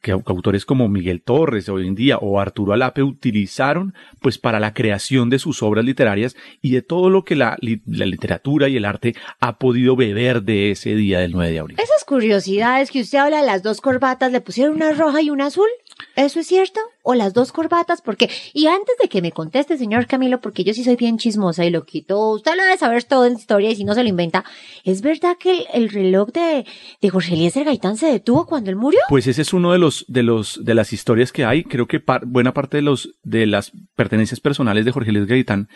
que 0.01 0.11
autores 0.11 0.65
como 0.65 0.87
Miguel 0.87 1.21
Torres 1.21 1.67
hoy 1.69 1.87
en 1.87 1.95
día 1.95 2.17
o 2.17 2.39
Arturo 2.39 2.73
Alape 2.73 3.03
utilizaron 3.03 3.93
pues 4.19 4.37
para 4.37 4.59
la 4.59 4.73
creación 4.73 5.29
de 5.29 5.39
sus 5.39 5.61
obras 5.63 5.83
literarias 5.83 6.35
y 6.61 6.71
de 6.71 6.81
todo 6.81 7.09
lo 7.09 7.23
que 7.23 7.35
la, 7.35 7.57
la, 7.59 8.05
literatura 8.05 8.69
y 8.69 8.77
el 8.77 8.85
arte 8.85 9.15
ha 9.39 9.57
podido 9.57 9.95
beber 9.95 10.43
de 10.43 10.71
ese 10.71 10.95
día 10.95 11.19
del 11.19 11.31
9 11.33 11.51
de 11.51 11.59
abril. 11.59 11.77
Esas 11.79 12.05
curiosidades 12.05 12.91
que 12.91 13.01
usted 13.01 13.17
habla, 13.17 13.41
las 13.41 13.63
dos 13.63 13.81
corbatas, 13.81 14.31
¿le 14.31 14.41
pusieron 14.41 14.75
una 14.75 14.93
roja 14.93 15.21
y 15.21 15.29
una 15.29 15.47
azul? 15.47 15.69
¿Eso 16.15 16.39
es 16.39 16.47
cierto? 16.47 16.79
O 17.03 17.13
las 17.15 17.33
dos 17.33 17.51
corbatas? 17.51 18.01
Porque, 18.01 18.29
y 18.53 18.67
antes 18.67 18.95
de 19.01 19.09
que 19.09 19.21
me 19.21 19.31
conteste, 19.31 19.77
señor 19.77 20.07
Camilo, 20.07 20.41
porque 20.41 20.63
yo 20.63 20.73
sí 20.73 20.83
soy 20.83 20.95
bien 20.95 21.17
chismosa 21.17 21.65
y 21.65 21.69
lo 21.69 21.85
quito, 21.85 22.29
usted 22.31 22.55
lo 22.55 22.63
debe 22.63 22.77
saber 22.77 23.03
todo 23.03 23.25
en 23.25 23.33
historia 23.33 23.69
y 23.71 23.75
si 23.75 23.83
no 23.83 23.93
se 23.93 24.03
lo 24.03 24.09
inventa, 24.09 24.43
¿es 24.83 25.01
verdad 25.01 25.37
que 25.39 25.51
el, 25.51 25.65
el 25.73 25.89
reloj 25.89 26.29
de, 26.31 26.65
de 27.01 27.09
Jorge 27.09 27.33
Eliezer 27.33 27.65
Gaitán 27.65 27.97
se 27.97 28.07
detuvo 28.07 28.45
cuando 28.45 28.69
él 28.69 28.75
murió? 28.75 28.99
Pues 29.09 29.27
ese 29.27 29.41
es 29.41 29.53
uno 29.53 29.71
de 29.71 29.79
los, 29.79 30.05
de 30.07 30.23
los, 30.23 30.63
de 30.63 30.75
las 30.75 30.93
historias 30.93 31.31
que 31.31 31.45
hay. 31.45 31.63
Creo 31.63 31.87
que 31.87 31.99
par- 31.99 32.25
buena 32.25 32.53
parte 32.53 32.77
de 32.77 32.83
los, 32.83 33.09
de 33.23 33.45
las 33.47 33.71
pertenencias 33.95 34.39
personales 34.39 34.85
de 34.85 34.91
Jorge 34.91 35.09
Eliezer 35.09 35.29
Gaitán 35.29 35.69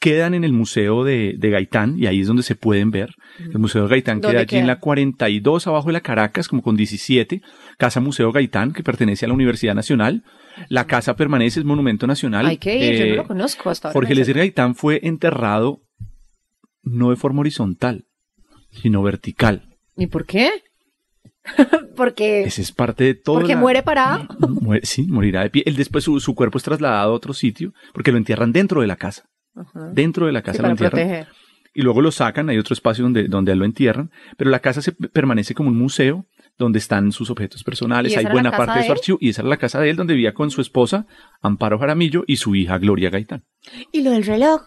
quedan 0.00 0.34
en 0.34 0.44
el 0.44 0.52
museo 0.52 1.04
de, 1.04 1.34
de 1.38 1.50
Gaitán 1.50 1.98
y 1.98 2.06
ahí 2.06 2.20
es 2.20 2.26
donde 2.26 2.42
se 2.42 2.54
pueden 2.54 2.90
ver. 2.90 3.14
El 3.38 3.58
museo 3.58 3.82
de 3.82 3.88
Gaitán 3.88 4.20
¿Dónde 4.20 4.32
queda 4.34 4.40
allí 4.42 4.56
en 4.56 4.64
queda? 4.64 4.74
la 4.74 4.80
42 4.80 5.66
abajo 5.66 5.86
de 5.88 5.92
la 5.92 6.00
Caracas, 6.00 6.48
como 6.48 6.62
con 6.62 6.76
17. 6.76 7.42
Casa 7.78 8.00
Museo 8.00 8.32
Gaitán, 8.32 8.72
que 8.72 8.82
pertenece 8.82 9.24
a 9.24 9.28
la 9.28 9.34
Universidad 9.34 9.74
Nacional. 9.74 10.24
La 10.68 10.86
casa 10.86 11.16
permanece, 11.16 11.60
es 11.60 11.66
monumento 11.66 12.06
nacional. 12.06 12.46
Hay 12.46 12.56
que 12.58 12.76
ir, 12.76 12.94
yo 12.98 13.06
no 13.06 13.12
Eh, 13.12 13.16
lo 13.16 13.26
conozco 13.26 13.70
hasta 13.70 13.88
ahora. 13.88 13.94
Jorge. 13.94 14.12
Eliezer 14.12 14.36
Gaitán 14.38 14.74
fue 14.74 15.00
enterrado 15.04 15.82
no 16.82 17.10
de 17.10 17.16
forma 17.16 17.40
horizontal, 17.40 18.06
sino 18.70 19.02
vertical. 19.02 19.76
¿Y 19.96 20.06
por 20.06 20.24
qué? 20.26 20.50
porque 21.96 22.42
Ese 22.42 22.62
es 22.62 22.72
parte 22.72 23.04
de 23.04 23.14
todo. 23.14 23.36
porque 23.36 23.54
la- 23.54 23.60
muere 23.60 23.82
parado. 23.82 24.26
Muere- 24.60 24.84
sí, 24.84 25.06
morirá 25.06 25.42
de 25.42 25.50
pie. 25.50 25.62
Él 25.66 25.76
después 25.76 26.04
su, 26.04 26.20
su 26.20 26.34
cuerpo 26.34 26.58
es 26.58 26.64
trasladado 26.64 27.12
a 27.12 27.14
otro 27.14 27.32
sitio 27.32 27.72
porque 27.94 28.12
lo 28.12 28.18
entierran 28.18 28.52
dentro 28.52 28.80
de 28.80 28.86
la 28.86 28.96
casa. 28.96 29.24
Ajá. 29.54 29.90
Dentro 29.92 30.26
de 30.26 30.32
la 30.32 30.40
Sí, 30.40 30.46
casa 30.46 30.58
lo 30.58 30.62
para 30.62 30.70
entierran. 30.72 31.00
proteger. 31.08 31.28
Y 31.74 31.82
luego 31.82 32.00
lo 32.00 32.10
sacan, 32.10 32.48
hay 32.48 32.58
otro 32.58 32.74
espacio 32.74 33.04
donde, 33.04 33.28
donde 33.28 33.52
él 33.52 33.58
lo 33.58 33.64
entierran, 33.64 34.10
pero 34.36 34.50
la 34.50 34.58
casa 34.60 34.82
se 34.82 34.92
permanece 34.92 35.54
como 35.54 35.68
un 35.68 35.78
museo 35.78 36.26
donde 36.58 36.78
están 36.80 37.12
sus 37.12 37.30
objetos 37.30 37.62
personales, 37.64 38.12
¿Y 38.12 38.16
esa 38.16 38.28
hay 38.28 38.32
buena 38.32 38.50
parte 38.50 38.80
de 38.80 38.86
su 38.86 38.92
archivo, 38.92 39.18
y 39.20 39.28
esa 39.28 39.42
era 39.42 39.48
la 39.48 39.56
casa 39.58 39.80
de 39.80 39.90
él 39.90 39.96
donde 39.96 40.14
vivía 40.14 40.34
con 40.34 40.50
su 40.50 40.60
esposa, 40.60 41.06
Amparo 41.40 41.78
Jaramillo, 41.78 42.24
y 42.26 42.36
su 42.36 42.54
hija 42.56 42.78
Gloria 42.78 43.10
Gaitán. 43.10 43.44
Y 43.92 44.02
lo 44.02 44.10
del 44.10 44.24
reloj. 44.24 44.62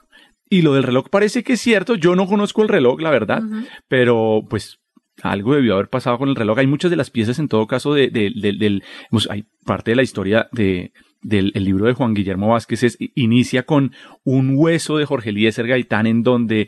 Y 0.49 0.61
lo 0.63 0.73
del 0.73 0.83
reloj 0.83 1.09
parece 1.09 1.43
que 1.43 1.53
es 1.53 1.61
cierto, 1.61 1.95
yo 1.95 2.15
no 2.15 2.27
conozco 2.27 2.61
el 2.61 2.69
reloj, 2.69 2.99
la 3.01 3.09
verdad, 3.09 3.41
pero 3.87 4.41
pues 4.49 4.79
algo 5.23 5.53
debió 5.55 5.73
haber 5.75 5.89
pasado 5.89 6.17
con 6.17 6.29
el 6.29 6.35
reloj. 6.35 6.57
Hay 6.59 6.67
muchas 6.67 6.89
de 6.91 6.97
las 6.97 7.09
piezas 7.09 7.39
en 7.39 7.47
todo 7.47 7.67
caso 7.67 7.93
de, 7.93 8.09
de- 8.09 8.31
de- 8.35 8.53
del, 8.53 8.83
pues, 9.11 9.29
hay 9.29 9.45
parte 9.65 9.91
de 9.91 9.95
la 9.95 10.03
historia 10.03 10.47
de, 10.51 10.91
del 11.21 11.51
el 11.55 11.63
libro 11.65 11.85
de 11.85 11.93
Juan 11.93 12.13
Guillermo 12.13 12.49
Vázquez 12.49 12.83
es, 12.83 12.97
inicia 13.15 13.63
con 13.63 13.91
un 14.23 14.53
hueso 14.55 14.97
de 14.97 15.05
Jorge 15.05 15.29
Eliezer 15.29 15.67
Gaitán 15.67 16.07
en 16.07 16.23
donde 16.23 16.67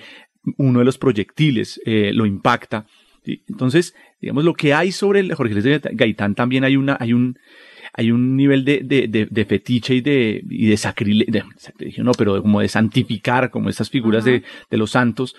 uno 0.58 0.80
de 0.80 0.86
los 0.86 0.98
proyectiles 0.98 1.82
eh, 1.86 2.12
lo 2.14 2.26
impacta. 2.26 2.86
¿Sí? 3.24 3.44
Entonces, 3.50 3.96
digamos, 4.22 4.44
lo 4.44 4.54
que 4.54 4.74
hay 4.74 4.92
sobre 4.92 5.20
el 5.20 5.34
Jorge 5.34 5.54
Eliezer 5.54 5.82
Gaitán 5.94 6.36
también 6.36 6.64
hay 6.64 6.76
una, 6.76 6.98
hay 7.00 7.14
un, 7.14 7.38
hay 7.94 8.12
un 8.12 8.36
nivel 8.36 8.66
de, 8.66 8.82
de, 8.84 9.08
de, 9.08 9.28
de 9.30 9.46
fetiche 9.46 9.96
y 9.96 10.02
de, 10.02 10.44
y 10.50 10.68
de, 10.68 10.78
sacrilegio 10.78 12.04
no, 12.04 12.12
pero 12.14 12.42
como 12.42 12.62
de 12.62 12.68
santificar, 12.68 13.52
como 13.52 13.70
estas 13.70 13.90
figuras 13.90 14.26
de, 14.26 14.44
de 14.70 14.78
los 14.78 14.92
santos, 14.92 15.36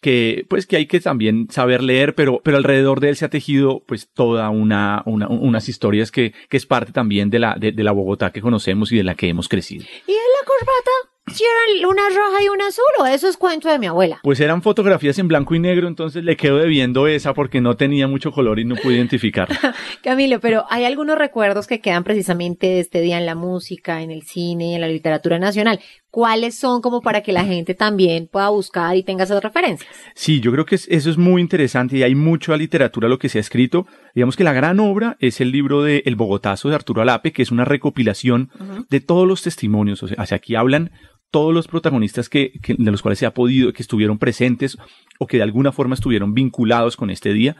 que 0.00 0.46
pues 0.48 0.66
que 0.66 0.76
hay 0.76 0.86
que 0.86 1.00
también 1.00 1.48
saber 1.50 1.82
leer, 1.82 2.14
pero, 2.14 2.40
pero 2.44 2.58
alrededor 2.58 3.00
de 3.00 3.08
él 3.08 3.16
se 3.16 3.24
ha 3.24 3.30
tejido 3.30 3.82
pues 3.86 4.08
toda 4.12 4.50
una, 4.50 5.02
una 5.06 5.26
unas 5.28 5.68
historias 5.68 6.12
que, 6.12 6.32
que 6.48 6.56
es 6.56 6.66
parte 6.66 6.92
también 6.92 7.30
de 7.30 7.38
la, 7.38 7.56
de, 7.58 7.72
de 7.72 7.84
la 7.84 7.92
Bogotá 7.92 8.30
que 8.30 8.40
conocemos 8.40 8.92
y 8.92 8.96
de 8.98 9.04
la 9.04 9.14
que 9.14 9.28
hemos 9.28 9.48
crecido. 9.48 9.84
¿Y 10.06 10.12
en 10.12 10.16
la 10.16 10.46
corbata? 10.46 11.15
Si 11.32 11.42
eran 11.42 11.90
una 11.90 12.08
roja 12.08 12.40
y 12.44 12.48
una 12.48 12.68
azul, 12.68 12.84
o 13.00 13.06
eso 13.06 13.28
es 13.28 13.36
cuento 13.36 13.68
de 13.68 13.80
mi 13.80 13.86
abuela. 13.86 14.20
Pues 14.22 14.38
eran 14.38 14.62
fotografías 14.62 15.18
en 15.18 15.26
blanco 15.26 15.56
y 15.56 15.58
negro, 15.58 15.88
entonces 15.88 16.22
le 16.22 16.36
quedo 16.36 16.58
debiendo 16.58 17.08
esa 17.08 17.34
porque 17.34 17.60
no 17.60 17.76
tenía 17.76 18.06
mucho 18.06 18.30
color 18.30 18.60
y 18.60 18.64
no 18.64 18.76
pude 18.76 18.94
identificar. 18.94 19.48
Camilo, 20.04 20.38
pero 20.38 20.64
hay 20.70 20.84
algunos 20.84 21.18
recuerdos 21.18 21.66
que 21.66 21.80
quedan 21.80 22.04
precisamente 22.04 22.68
de 22.68 22.80
este 22.80 23.00
día 23.00 23.18
en 23.18 23.26
la 23.26 23.34
música, 23.34 24.02
en 24.02 24.12
el 24.12 24.22
cine 24.22 24.70
y 24.70 24.74
en 24.76 24.80
la 24.80 24.86
literatura 24.88 25.38
nacional. 25.40 25.80
¿Cuáles 26.10 26.54
son 26.54 26.80
como 26.80 27.02
para 27.02 27.22
que 27.22 27.32
la 27.32 27.44
gente 27.44 27.74
también 27.74 28.28
pueda 28.28 28.48
buscar 28.48 28.96
y 28.96 29.02
tenga 29.02 29.24
esas 29.24 29.42
referencias? 29.42 29.90
Sí, 30.14 30.40
yo 30.40 30.52
creo 30.52 30.64
que 30.64 30.76
es- 30.76 30.86
eso 30.88 31.10
es 31.10 31.18
muy 31.18 31.42
interesante 31.42 31.96
y 31.98 32.02
hay 32.04 32.14
mucha 32.14 32.56
literatura 32.56 33.08
lo 33.08 33.18
que 33.18 33.28
se 33.28 33.38
ha 33.38 33.40
escrito. 33.42 33.86
Digamos 34.14 34.36
que 34.36 34.44
la 34.44 34.52
gran 34.54 34.78
obra 34.80 35.16
es 35.20 35.40
el 35.40 35.50
libro 35.50 35.82
de 35.82 36.04
El 36.06 36.14
Bogotazo 36.16 36.68
de 36.70 36.76
Arturo 36.76 37.02
Alape, 37.02 37.32
que 37.32 37.42
es 37.42 37.50
una 37.50 37.64
recopilación 37.66 38.50
de 38.88 39.00
todos 39.00 39.26
los 39.28 39.42
testimonios. 39.42 40.02
O 40.04 40.08
sea, 40.08 40.16
hacia 40.22 40.36
aquí 40.38 40.54
hablan 40.54 40.92
todos 41.30 41.52
los 41.52 41.66
protagonistas 41.68 42.28
que, 42.28 42.52
que- 42.62 42.74
de 42.78 42.90
los 42.90 43.02
cuales 43.02 43.18
se 43.18 43.26
ha 43.26 43.34
podido, 43.34 43.72
que 43.72 43.82
estuvieron 43.82 44.18
presentes 44.18 44.78
o 45.18 45.26
que 45.26 45.38
de 45.38 45.42
alguna 45.42 45.72
forma 45.72 45.94
estuvieron 45.94 46.34
vinculados 46.34 46.96
con 46.96 47.10
este 47.10 47.32
día, 47.32 47.56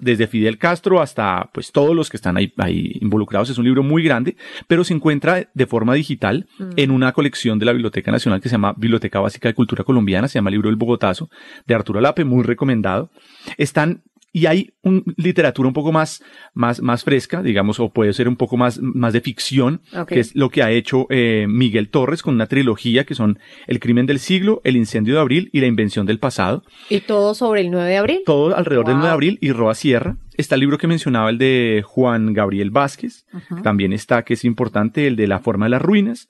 desde 0.00 0.26
Fidel 0.26 0.58
Castro 0.58 1.00
hasta 1.00 1.50
pues 1.52 1.72
todos 1.72 1.96
los 1.96 2.10
que 2.10 2.16
están 2.18 2.36
ahí, 2.36 2.52
ahí 2.58 2.98
involucrados. 3.00 3.48
Es 3.50 3.58
un 3.58 3.64
libro 3.64 3.82
muy 3.82 4.02
grande, 4.02 4.36
pero 4.66 4.84
se 4.84 4.92
encuentra 4.94 5.48
de 5.54 5.66
forma 5.66 5.94
digital 5.94 6.46
en 6.76 6.90
una 6.90 7.12
colección 7.12 7.58
de 7.58 7.64
la 7.66 7.72
Biblioteca 7.72 8.10
Nacional 8.12 8.40
que 8.40 8.48
se 8.48 8.54
llama 8.54 8.74
Biblioteca 8.76 9.18
Básica 9.20 9.48
de 9.48 9.54
Cultura 9.54 9.82
Colombiana, 9.84 10.28
se 10.28 10.34
llama 10.38 10.50
Libro 10.50 10.68
del 10.68 10.76
Bogotazo, 10.76 11.30
de 11.66 11.74
Arturo 11.74 11.98
Alape, 11.98 12.24
muy 12.24 12.42
recomendado. 12.44 13.10
Están 13.56 14.02
y 14.32 14.46
hay 14.46 14.70
un, 14.82 15.02
literatura 15.16 15.66
un 15.66 15.74
poco 15.74 15.90
más, 15.92 16.22
más, 16.54 16.80
más 16.80 17.02
fresca, 17.02 17.42
digamos, 17.42 17.80
o 17.80 17.92
puede 17.92 18.12
ser 18.12 18.28
un 18.28 18.36
poco 18.36 18.56
más, 18.56 18.78
más 18.80 19.12
de 19.12 19.20
ficción, 19.20 19.82
que 20.06 20.20
es 20.20 20.34
lo 20.36 20.50
que 20.50 20.62
ha 20.62 20.70
hecho 20.70 21.06
eh, 21.10 21.46
Miguel 21.48 21.88
Torres 21.88 22.22
con 22.22 22.34
una 22.34 22.46
trilogía 22.46 23.04
que 23.04 23.14
son 23.14 23.38
El 23.66 23.80
crimen 23.80 24.06
del 24.06 24.20
siglo, 24.20 24.60
El 24.64 24.76
incendio 24.76 25.14
de 25.14 25.20
abril 25.20 25.50
y 25.52 25.60
La 25.60 25.66
invención 25.66 26.06
del 26.06 26.20
pasado. 26.20 26.62
Y 26.88 27.00
todo 27.00 27.34
sobre 27.34 27.62
el 27.62 27.70
9 27.70 27.88
de 27.88 27.96
abril. 27.96 28.22
Todo 28.24 28.56
alrededor 28.56 28.86
del 28.86 28.94
Wow. 28.94 29.00
9 29.00 29.08
de 29.08 29.14
abril 29.14 29.38
y 29.40 29.52
Roa 29.52 29.74
Sierra. 29.74 30.16
Está 30.36 30.54
el 30.54 30.60
libro 30.60 30.78
que 30.78 30.86
mencionaba, 30.86 31.30
el 31.30 31.38
de 31.38 31.82
Juan 31.84 32.32
Gabriel 32.32 32.70
Vázquez. 32.70 33.26
También 33.62 33.92
está, 33.92 34.22
que 34.24 34.34
es 34.34 34.44
importante, 34.44 35.06
el 35.06 35.16
de 35.16 35.26
La 35.26 35.40
forma 35.40 35.66
de 35.66 35.70
las 35.70 35.82
ruinas. 35.82 36.28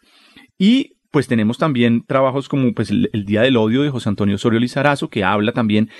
Y 0.58 0.96
pues 1.10 1.26
tenemos 1.26 1.58
también 1.58 2.04
trabajos 2.06 2.48
como 2.48 2.72
pues 2.72 2.90
el, 2.90 3.10
el 3.12 3.24
Día 3.24 3.42
del 3.42 3.56
Odio 3.56 3.82
de 3.82 3.90
José 3.90 4.08
Antonio 4.08 4.36
Osorio 4.36 4.60
Lizarazo, 4.60 5.08
que 5.10 5.24
habla 5.24 5.52
también 5.52 5.90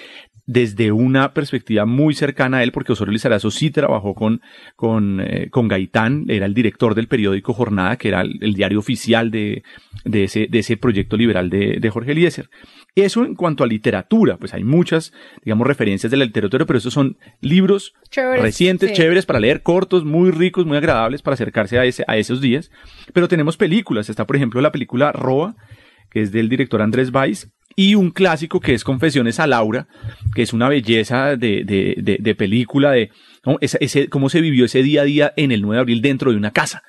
desde 0.46 0.92
una 0.92 1.32
perspectiva 1.32 1.86
muy 1.86 2.14
cercana 2.14 2.58
a 2.58 2.62
él, 2.62 2.72
porque 2.72 2.92
Osorio 2.92 3.12
Lizarazo 3.12 3.50
sí 3.50 3.70
trabajó 3.70 4.14
con, 4.14 4.40
con, 4.76 5.20
eh, 5.20 5.48
con 5.50 5.68
Gaitán, 5.68 6.24
era 6.28 6.46
el 6.46 6.54
director 6.54 6.94
del 6.94 7.08
periódico 7.08 7.52
Jornada, 7.52 7.96
que 7.96 8.08
era 8.08 8.22
el, 8.22 8.38
el 8.40 8.54
diario 8.54 8.78
oficial 8.78 9.30
de, 9.30 9.62
de, 10.04 10.24
ese, 10.24 10.46
de 10.50 10.58
ese 10.58 10.76
proyecto 10.76 11.16
liberal 11.16 11.50
de, 11.50 11.78
de 11.80 11.90
Jorge 11.90 12.12
Eliezer. 12.12 12.48
Eso 12.96 13.24
en 13.24 13.34
cuanto 13.36 13.62
a 13.62 13.66
literatura, 13.68 14.36
pues 14.36 14.52
hay 14.52 14.64
muchas, 14.64 15.12
digamos, 15.44 15.66
referencias 15.66 16.10
de 16.10 16.16
la 16.16 16.24
literatura, 16.24 16.66
pero 16.66 16.78
esos 16.78 16.92
son 16.92 17.16
libros 17.40 17.94
Chéveres, 18.10 18.42
recientes, 18.42 18.90
sí. 18.90 18.96
chéveres 18.96 19.26
para 19.26 19.38
leer, 19.38 19.62
cortos, 19.62 20.04
muy 20.04 20.32
ricos, 20.32 20.66
muy 20.66 20.76
agradables 20.76 21.22
para 21.22 21.34
acercarse 21.34 21.78
a, 21.78 21.84
ese, 21.84 22.04
a 22.08 22.16
esos 22.16 22.40
días. 22.40 22.70
Pero 23.12 23.28
tenemos 23.28 23.56
películas, 23.56 24.10
está 24.10 24.26
por 24.26 24.36
ejemplo 24.36 24.60
la 24.60 24.72
película 24.72 25.12
Roa, 25.12 25.54
que 26.10 26.22
es 26.22 26.32
del 26.32 26.48
director 26.48 26.82
Andrés 26.82 27.12
Valls, 27.12 27.52
y 27.76 27.94
un 27.94 28.10
clásico 28.10 28.60
que 28.60 28.74
es 28.74 28.84
Confesiones 28.84 29.40
a 29.40 29.46
Laura, 29.46 29.86
que 30.34 30.42
es 30.42 30.52
una 30.52 30.68
belleza 30.68 31.36
de, 31.36 31.64
de, 31.64 31.94
de, 31.98 32.18
de 32.20 32.34
película 32.34 32.92
de 32.92 33.10
¿no? 33.44 33.58
ese, 33.60 33.78
ese, 33.80 34.08
cómo 34.08 34.28
se 34.28 34.40
vivió 34.40 34.64
ese 34.64 34.82
día 34.82 35.02
a 35.02 35.04
día 35.04 35.32
en 35.36 35.52
el 35.52 35.62
9 35.62 35.76
de 35.76 35.80
abril 35.80 36.02
dentro 36.02 36.30
de 36.30 36.36
una 36.36 36.50
casa. 36.50 36.82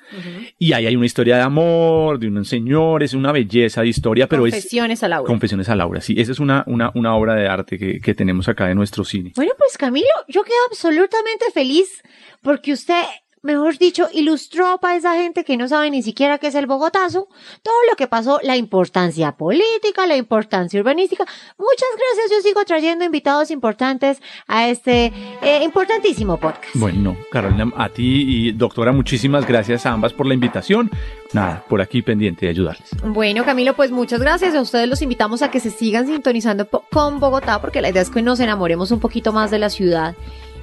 Y 0.58 0.72
ahí 0.72 0.86
hay 0.86 0.96
una 0.96 1.06
historia 1.06 1.36
de 1.36 1.42
amor, 1.42 2.18
de 2.18 2.28
un 2.28 2.44
señor, 2.44 3.02
es 3.02 3.14
una 3.14 3.32
belleza 3.32 3.82
de 3.82 3.88
historia, 3.88 4.26
pero 4.26 4.46
es 4.46 4.54
Confesiones 4.54 5.02
a 5.02 5.08
Laura. 5.08 5.26
Confesiones 5.26 5.68
a 5.68 5.76
Laura, 5.76 6.00
sí, 6.00 6.14
esa 6.18 6.32
es 6.32 6.40
una, 6.40 6.64
una, 6.66 6.90
una 6.94 7.14
obra 7.14 7.34
de 7.34 7.46
arte 7.48 7.78
que, 7.78 8.00
que 8.00 8.14
tenemos 8.14 8.48
acá 8.48 8.70
en 8.70 8.76
nuestro 8.76 9.04
cine. 9.04 9.32
Bueno, 9.36 9.52
pues 9.56 9.78
Camilo, 9.78 10.06
yo 10.28 10.42
quedo 10.42 10.54
absolutamente 10.68 11.46
feliz 11.52 12.02
porque 12.42 12.72
usted, 12.72 13.02
mejor 13.42 13.76
dicho, 13.76 14.08
ilustró 14.12 14.78
para 14.78 14.96
esa 14.96 15.14
gente 15.16 15.44
que 15.44 15.56
no 15.56 15.68
sabe 15.68 15.90
ni 15.90 16.02
siquiera 16.02 16.38
qué 16.38 16.46
es 16.46 16.54
el 16.54 16.66
Bogotazo, 16.66 17.28
todo 17.62 17.74
lo 17.90 17.96
que 17.96 18.06
pasó, 18.06 18.40
la 18.42 18.56
importancia 18.56 19.32
política, 19.32 20.06
la 20.06 20.16
importancia 20.16 20.80
urbanística. 20.80 21.24
Muchas 21.58 21.88
gracias, 21.92 22.30
yo 22.30 22.42
sigo 22.42 22.64
trayendo 22.64 23.04
invitados 23.04 23.50
importantes 23.50 24.22
a 24.46 24.68
este 24.68 25.12
eh, 25.42 25.62
importantísimo 25.62 26.38
podcast. 26.38 26.74
Bueno, 26.74 27.16
Carolina, 27.30 27.72
a 27.76 27.88
ti 27.88 28.24
y 28.26 28.52
doctora, 28.52 28.92
muchísimas 28.92 29.46
gracias 29.46 29.86
a 29.86 29.92
ambas 29.92 30.12
por 30.12 30.26
la 30.26 30.34
invitación. 30.34 30.90
Nada, 31.32 31.64
por 31.68 31.80
aquí 31.80 32.02
pendiente 32.02 32.46
de 32.46 32.50
ayudarles. 32.50 32.90
Bueno, 33.04 33.44
Camilo, 33.44 33.74
pues 33.74 33.90
muchas 33.90 34.20
gracias. 34.20 34.54
A 34.54 34.60
ustedes 34.60 34.88
los 34.88 35.02
invitamos 35.02 35.42
a 35.42 35.50
que 35.50 35.60
se 35.60 35.70
sigan 35.70 36.06
sintonizando 36.06 36.68
con 36.68 37.20
Bogotá, 37.20 37.60
porque 37.60 37.80
la 37.80 37.88
idea 37.88 38.02
es 38.02 38.10
que 38.10 38.22
nos 38.22 38.38
enamoremos 38.40 38.90
un 38.90 39.00
poquito 39.00 39.32
más 39.32 39.50
de 39.50 39.58
la 39.58 39.70
ciudad 39.70 40.14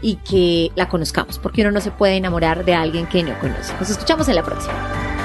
y 0.02 0.16
que 0.18 0.72
la 0.76 0.88
conozcamos, 0.90 1.40
porque 1.40 1.62
uno 1.62 1.72
no 1.72 1.82
se 1.82 1.92
puede 1.92 2.16
enamorar 2.16 2.66
de 2.66 2.74
alguien 2.74 3.08
que 3.08 3.24
no 3.24 3.38
conoce. 3.40 3.74
Nos 3.80 3.90
escuchamos 3.90 4.28
en 4.30 4.36
la 4.36 4.44
próxima. 4.44 5.19